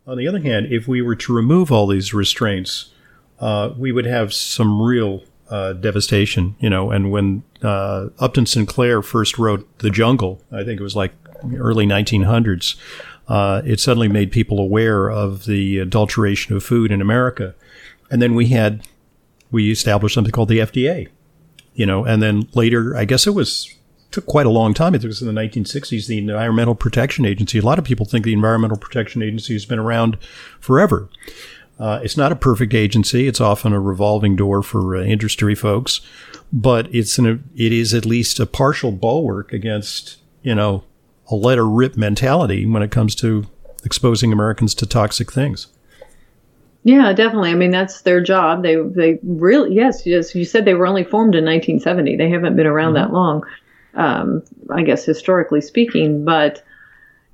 On 0.07 0.17
the 0.17 0.27
other 0.27 0.41
hand, 0.41 0.67
if 0.71 0.89
we 0.89 1.01
were 1.01 1.17
to 1.17 1.33
remove 1.33 1.71
all 1.71 1.87
these 1.87 2.13
restraints, 2.13 2.91
uh, 3.39 3.73
we 3.77 3.93
would 3.93 4.07
have 4.07 4.33
some 4.33 4.83
real 4.83 5.23
uh, 5.49 5.75
devastation, 5.75 6.57
you 6.59 6.71
know. 6.71 6.91
And 6.91 7.11
when 7.13 7.45
uh, 7.63 8.09
Upton 8.19 8.47
Sinclair 8.47 9.03
first 9.03 9.39
wrote 9.39 9.67
The 9.79 9.91
Jungle, 9.91 10.41
I 10.51 10.65
think 10.65 10.81
it 10.81 10.83
was 10.83 10.97
like 10.97 11.13
early 11.57 11.87
1900s, 11.87 12.77
uh, 13.33 13.63
it 13.65 13.81
suddenly 13.81 14.09
made 14.09 14.31
people 14.31 14.59
aware 14.59 15.11
of 15.11 15.47
the 15.47 15.79
adulteration 15.79 16.55
of 16.55 16.63
food 16.63 16.93
in 16.93 17.01
America. 17.01 17.55
And 18.11 18.21
then 18.21 18.35
we 18.35 18.49
had, 18.49 18.87
we 19.51 19.71
established 19.71 20.15
something 20.15 20.33
called 20.33 20.51
the 20.51 20.59
FDA, 20.59 21.09
you 21.73 21.87
know, 21.87 22.05
and 22.05 22.23
then 22.23 22.47
later, 22.53 22.95
I 22.95 23.07
guess 23.07 23.27
it 23.27 23.31
was, 23.31 23.75
took 24.11 24.27
quite 24.27 24.45
a 24.45 24.51
long 24.51 24.75
time. 24.75 24.95
It 24.95 25.03
was 25.07 25.23
in 25.23 25.35
the 25.35 25.41
1960s, 25.41 26.09
the 26.09 26.19
Environmental 26.19 26.75
Protection 26.75 27.25
Agency. 27.25 27.59
A 27.59 27.63
lot 27.63 27.79
of 27.79 27.87
people 27.87 28.05
think 28.05 28.27
the 28.27 28.35
Environmental 28.35 28.77
Protection 28.77 29.23
Agency 29.23 29.55
has 29.55 29.65
been 29.65 29.79
around 29.79 30.19
forever. 30.61 31.09
Uh, 31.79 32.01
it's 32.03 32.19
not 32.19 32.33
a 32.33 32.37
perfect 32.37 32.75
agency. 32.75 33.27
It's 33.27 33.41
often 33.41 33.73
a 33.73 33.81
revolving 33.81 34.37
door 34.37 34.63
for 34.63 34.95
uh, 34.95 35.05
industry 35.05 35.55
folks, 35.55 36.03
but 36.53 36.95
it's 36.95 37.17
an 37.17 37.49
it 37.57 37.73
is 37.73 37.95
at 37.95 38.05
least 38.05 38.39
a 38.39 38.45
partial 38.45 38.93
bulwark 38.93 39.55
against 39.55 40.19
you 40.43 40.55
know 40.55 40.85
a 41.33 41.35
let 41.35 41.59
her 41.59 41.69
rip 41.69 41.97
mentality 41.97 42.67
when 42.67 42.83
it 42.83 42.91
comes 42.91 43.15
to 43.17 43.47
exposing 43.85 44.33
Americans 44.33 44.75
to 44.77 44.87
toxic 44.87 45.33
things. 45.33 45.69
Yeah, 46.85 47.13
definitely. 47.13 47.51
I 47.51 47.55
mean, 47.55 47.71
that's 47.71 48.03
their 48.03 48.21
job. 48.21 48.63
They 48.63 48.77
they 48.77 49.19
really 49.23 49.75
yes, 49.75 50.05
yes. 50.05 50.35
You 50.35 50.45
said 50.45 50.65
they 50.65 50.75
were 50.75 50.87
only 50.87 51.05
formed 51.05 51.35
in 51.35 51.45
1970. 51.45 52.17
They 52.17 52.29
haven't 52.29 52.57
been 52.57 52.67
around 52.67 52.95
mm-hmm. 52.95 53.13
that 53.13 53.13
long, 53.13 53.45
um, 53.95 54.43
I 54.69 54.83
guess 54.83 55.05
historically 55.05 55.61
speaking, 55.61 56.25
but 56.25 56.63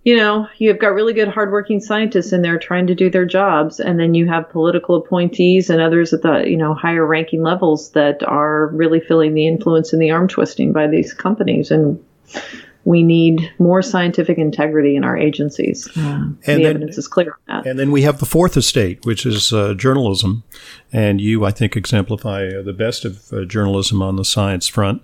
you 0.05 0.17
know, 0.17 0.49
you've 0.59 0.79
got 0.79 0.95
really 0.95 1.13
good, 1.13 1.29
hardworking 1.29 1.81
scientists 1.81 2.33
in 2.33 2.41
there 2.41 2.59
trying 2.59 2.87
to 2.87 2.95
do 2.95 3.11
their 3.11 3.27
jobs, 3.27 3.81
and 3.81 3.99
then 3.99 4.15
you 4.15 4.29
have 4.29 4.49
political 4.49 4.97
appointees 4.97 5.71
and 5.71 5.83
others 5.83 6.13
at 6.13 6.23
the 6.23 6.45
you 6.47 6.57
know 6.57 6.75
higher 6.75 7.07
ranking 7.07 7.43
levels 7.43 7.91
that 7.93 8.23
are 8.23 8.69
really 8.69 9.01
feeling 9.01 9.35
the 9.35 9.47
influence 9.47 9.93
and 9.93 10.01
the 10.01 10.11
arm 10.11 10.29
twisting 10.29 10.73
by 10.73 10.87
these 10.87 11.13
companies, 11.15 11.71
and 11.71 12.03
we 12.89 13.03
need 13.03 13.53
more 13.59 13.83
scientific 13.83 14.39
integrity 14.39 14.97
in 14.97 15.05
our 15.05 15.15
agencies. 15.15 15.87
Uh, 15.95 16.01
and 16.01 16.39
the 16.43 16.55
then, 16.55 16.65
evidence 16.65 16.97
is 16.97 17.07
clear 17.07 17.33
on 17.33 17.63
that. 17.63 17.67
And 17.67 17.79
then 17.79 17.93
we 17.93 18.01
have 18.01 18.19
the 18.19 18.25
fourth 18.25 18.57
estate, 18.57 19.05
which 19.05 19.27
is 19.27 19.53
uh, 19.53 19.75
journalism, 19.75 20.43
and 20.91 21.21
you, 21.21 21.45
I 21.45 21.51
think, 21.51 21.77
exemplify 21.77 22.47
uh, 22.47 22.63
the 22.63 22.73
best 22.73 23.05
of 23.05 23.31
uh, 23.31 23.45
journalism 23.45 24.01
on 24.01 24.17
the 24.17 24.25
science 24.25 24.69
front, 24.69 25.03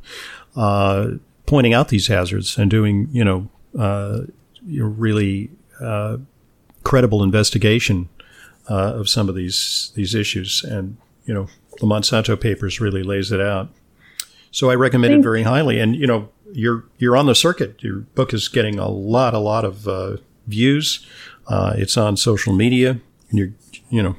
uh, 0.56 1.10
pointing 1.44 1.74
out 1.74 1.88
these 1.88 2.06
hazards 2.06 2.56
and 2.56 2.70
doing, 2.70 3.06
you 3.12 3.22
know 3.22 3.50
uh, 3.78 4.20
really 4.66 5.50
uh, 5.78 6.16
credible 6.84 7.22
investigation 7.22 8.08
uh, 8.70 8.94
of 8.94 9.10
some 9.10 9.28
of 9.28 9.34
these 9.34 9.92
these 9.94 10.14
issues, 10.14 10.64
and 10.64 10.96
you 11.26 11.34
know 11.34 11.48
the 11.80 11.86
Monsanto 11.86 12.40
papers 12.40 12.80
really 12.80 13.02
lays 13.02 13.30
it 13.30 13.42
out. 13.42 13.68
So 14.52 14.70
I 14.70 14.74
recommend 14.74 15.12
it 15.12 15.22
very 15.22 15.42
highly. 15.42 15.80
And 15.80 15.94
you 15.94 16.06
know 16.06 16.30
you're 16.54 16.84
you're 16.98 17.16
on 17.16 17.26
the 17.26 17.34
circuit. 17.34 17.82
Your 17.82 18.00
book 18.14 18.32
is 18.32 18.48
getting 18.48 18.78
a 18.78 18.88
lot 18.88 19.34
a 19.34 19.38
lot 19.38 19.64
of 19.64 19.88
uh, 19.88 20.16
views. 20.46 21.04
Uh, 21.48 21.74
it's 21.76 21.96
on 21.96 22.16
social 22.16 22.54
media, 22.54 22.98
and 23.30 23.38
you're 23.38 23.52
you 23.90 24.02
know 24.02 24.16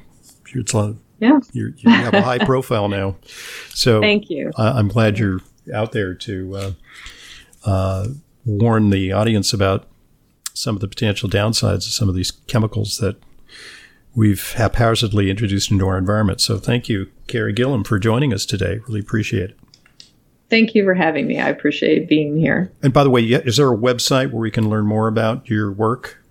it's 0.54 0.74
on. 0.74 1.00
Yeah. 1.18 1.40
you 1.52 1.72
you 1.78 1.90
have 1.90 2.14
a 2.14 2.22
high 2.22 2.38
profile 2.38 2.88
now. 2.88 3.16
So 3.70 4.00
thank 4.00 4.28
you. 4.28 4.52
I'm 4.56 4.88
glad 4.88 5.18
you're 5.18 5.40
out 5.74 5.92
there 5.92 6.14
to 6.14 6.74
uh, 7.64 8.06
warn 8.44 8.90
the 8.90 9.12
audience 9.12 9.52
about 9.52 9.88
some 10.52 10.74
of 10.74 10.80
the 10.80 10.88
potential 10.88 11.28
downsides 11.28 11.86
of 11.86 11.92
some 11.92 12.08
of 12.08 12.14
these 12.14 12.30
chemicals 12.30 12.98
that 12.98 13.16
we've 14.14 14.52
haphazardly 14.52 15.30
introduced 15.30 15.70
into 15.70 15.86
our 15.86 15.98
environment. 15.98 16.40
So 16.40 16.58
thank 16.58 16.88
you, 16.88 17.10
Carey 17.26 17.52
Gillam, 17.52 17.86
for 17.86 17.98
joining 17.98 18.32
us 18.32 18.46
today. 18.46 18.80
Really 18.86 19.00
appreciate 19.00 19.50
it. 19.50 19.58
Thank 20.48 20.74
you 20.74 20.84
for 20.84 20.94
having 20.94 21.26
me. 21.26 21.40
I 21.40 21.48
appreciate 21.48 22.08
being 22.08 22.36
here. 22.36 22.70
And 22.82 22.92
by 22.92 23.04
the 23.04 23.10
way, 23.10 23.22
is 23.22 23.56
there 23.56 23.72
a 23.72 23.76
website 23.76 24.30
where 24.30 24.40
we 24.40 24.50
can 24.50 24.70
learn 24.70 24.86
more 24.86 25.08
about 25.08 25.48
your 25.48 25.72
work? 25.72 26.22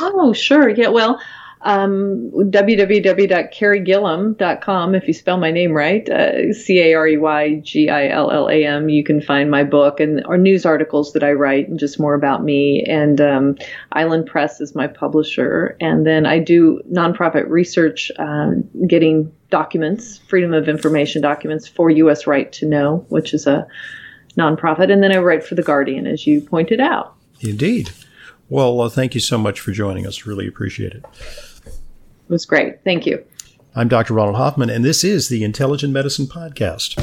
Oh, 0.00 0.32
sure. 0.32 0.68
Yeah. 0.68 0.88
Well, 0.88 1.20
um, 1.62 2.30
www.careygillam.com. 2.32 4.94
If 4.94 5.08
you 5.08 5.12
spell 5.12 5.36
my 5.36 5.50
name 5.50 5.72
right, 5.72 6.08
uh, 6.08 6.54
C 6.54 6.80
A 6.80 6.94
R 6.94 7.08
E 7.08 7.18
Y 7.18 7.56
G 7.56 7.90
I 7.90 8.08
L 8.08 8.30
L 8.30 8.48
A 8.48 8.64
M, 8.64 8.88
you 8.88 9.04
can 9.04 9.20
find 9.20 9.50
my 9.50 9.62
book 9.64 10.00
and 10.00 10.24
or 10.26 10.38
news 10.38 10.64
articles 10.64 11.12
that 11.12 11.22
I 11.22 11.32
write 11.32 11.68
and 11.68 11.78
just 11.78 12.00
more 12.00 12.14
about 12.14 12.42
me. 12.42 12.82
And 12.84 13.20
um, 13.20 13.58
Island 13.92 14.24
Press 14.26 14.58
is 14.60 14.74
my 14.74 14.86
publisher. 14.86 15.76
And 15.80 16.06
then 16.06 16.24
I 16.24 16.38
do 16.38 16.80
nonprofit 16.90 17.46
research, 17.48 18.10
uh, 18.18 18.52
getting 18.86 19.30
documents, 19.50 20.18
Freedom 20.18 20.54
of 20.54 20.68
Information 20.68 21.20
documents 21.20 21.68
for 21.68 21.90
U.S. 21.90 22.26
Right 22.26 22.50
to 22.52 22.66
Know, 22.66 23.04
which 23.08 23.34
is 23.34 23.46
a 23.46 23.66
nonprofit. 24.36 24.92
And 24.92 25.02
then 25.02 25.12
I 25.12 25.18
write 25.18 25.44
for 25.44 25.54
The 25.54 25.62
Guardian, 25.62 26.06
as 26.06 26.26
you 26.26 26.40
pointed 26.40 26.80
out. 26.80 27.14
Indeed. 27.40 27.90
Well, 28.48 28.80
uh, 28.80 28.88
thank 28.88 29.14
you 29.14 29.20
so 29.20 29.38
much 29.38 29.60
for 29.60 29.72
joining 29.72 30.06
us. 30.06 30.26
Really 30.26 30.46
appreciate 30.46 30.92
it. 30.92 31.04
It 31.66 31.74
was 32.28 32.46
great. 32.46 32.82
Thank 32.84 33.06
you. 33.06 33.24
I'm 33.74 33.88
Dr. 33.88 34.14
Ronald 34.14 34.36
Hoffman, 34.36 34.70
and 34.70 34.84
this 34.84 35.04
is 35.04 35.28
the 35.28 35.44
Intelligent 35.44 35.92
Medicine 35.92 36.26
Podcast. 36.26 36.98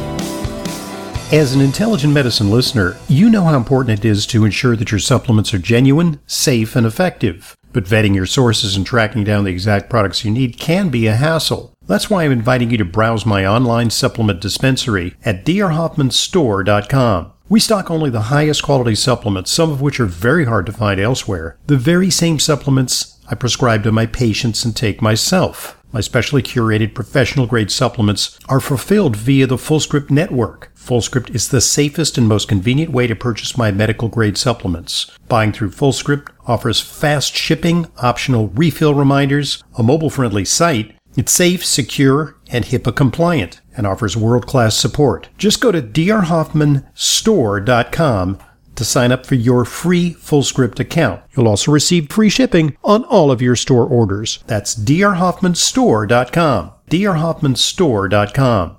As 1.32 1.54
an 1.54 1.62
intelligent 1.62 2.14
medicine 2.14 2.52
listener, 2.52 2.98
you 3.08 3.30
know 3.30 3.44
how 3.44 3.58
important 3.58 4.00
it 4.00 4.06
is 4.06 4.26
to 4.28 4.46
ensure 4.46 4.76
that 4.76 4.92
your 4.92 5.00
supplements 5.00 5.54
are 5.54 5.60
genuine, 5.60 6.20
safe, 6.26 6.76
and 6.76 6.86
effective. 6.86 7.56
But 7.74 7.84
vetting 7.84 8.16
your 8.16 8.26
sources 8.26 8.76
and 8.76 8.86
tracking 8.86 9.24
down 9.24 9.44
the 9.44 9.52
exact 9.52 9.90
products 9.90 10.26
you 10.26 10.32
need 10.32 10.58
can 10.58 10.90
be 10.90 11.08
a 11.08 11.16
hassle. 11.16 11.74
That's 11.88 12.10
why 12.10 12.24
I'm 12.26 12.32
inviting 12.32 12.70
you 12.70 12.78
to 12.78 12.86
browse 12.86 13.26
my 13.26 13.46
online 13.46 13.90
supplement 13.90 14.42
dispensary 14.42 15.16
at 15.24 15.46
drhoffmanstore.com. 15.46 17.32
We 17.50 17.62
stock 17.62 17.90
only 17.90 18.10
the 18.10 18.24
highest 18.24 18.62
quality 18.62 18.96
supplements, 18.96 19.52
some 19.52 19.72
of 19.72 19.80
which 19.80 20.02
are 20.02 20.06
very 20.06 20.44
hard 20.44 20.66
to 20.66 20.74
find 20.74 21.00
elsewhere. 21.00 21.58
The 21.68 21.78
very 21.78 22.10
same 22.10 22.40
supplements 22.40 23.18
I 23.30 23.36
prescribe 23.36 23.84
to 23.84 23.92
my 23.94 24.06
patients 24.06 24.66
and 24.66 24.76
take 24.76 25.02
myself. 25.02 25.82
My 25.94 26.02
specially 26.02 26.44
curated 26.44 26.94
professional 26.94 27.48
grade 27.48 27.72
supplements 27.72 28.38
are 28.50 28.60
fulfilled 28.60 29.16
via 29.16 29.48
the 29.48 29.56
FullScript 29.56 30.10
network. 30.10 30.74
FullScript 30.76 31.34
is 31.34 31.48
the 31.48 31.62
safest 31.62 32.18
and 32.18 32.28
most 32.28 32.50
convenient 32.50 32.92
way 32.92 33.08
to 33.08 33.16
purchase 33.16 33.58
my 33.58 33.72
medical 33.72 34.10
grade 34.10 34.38
supplements. 34.38 35.10
Buying 35.30 35.54
through 35.54 35.72
FullScript 35.72 36.28
offers 36.46 36.82
fast 36.82 37.34
shipping, 37.34 37.88
optional 37.98 38.50
refill 38.50 38.94
reminders, 38.94 39.64
a 39.78 39.84
mobile 39.84 40.10
friendly 40.10 40.44
site, 40.44 40.97
it's 41.18 41.34
safe, 41.34 41.66
secure, 41.66 42.38
and 42.50 42.64
HIPAA 42.66 42.96
compliant, 42.96 43.60
and 43.76 43.86
offers 43.86 44.16
world 44.16 44.48
class 44.48 44.78
support. 44.78 45.28
Just 45.38 45.60
go 45.60 45.72
to 45.72 45.82
drhoffmanstore.com 45.82 48.40
to 48.76 48.86
sign 48.86 49.12
up 49.12 49.26
for 49.26 49.36
your 49.36 49.66
free 49.66 50.14
FullScript 50.14 50.80
account. 50.80 51.22
You'll 51.36 51.48
also 51.48 51.72
receive 51.72 52.12
free 52.12 52.30
shipping 52.30 52.78
on 52.84 53.04
all 53.06 53.32
of 53.32 53.42
your 53.42 53.56
store 53.56 53.86
orders. 53.86 54.44
That's 54.48 54.76
drhoffmanstore.com. 54.76 56.72
drhoffmanstore.com. 56.90 58.76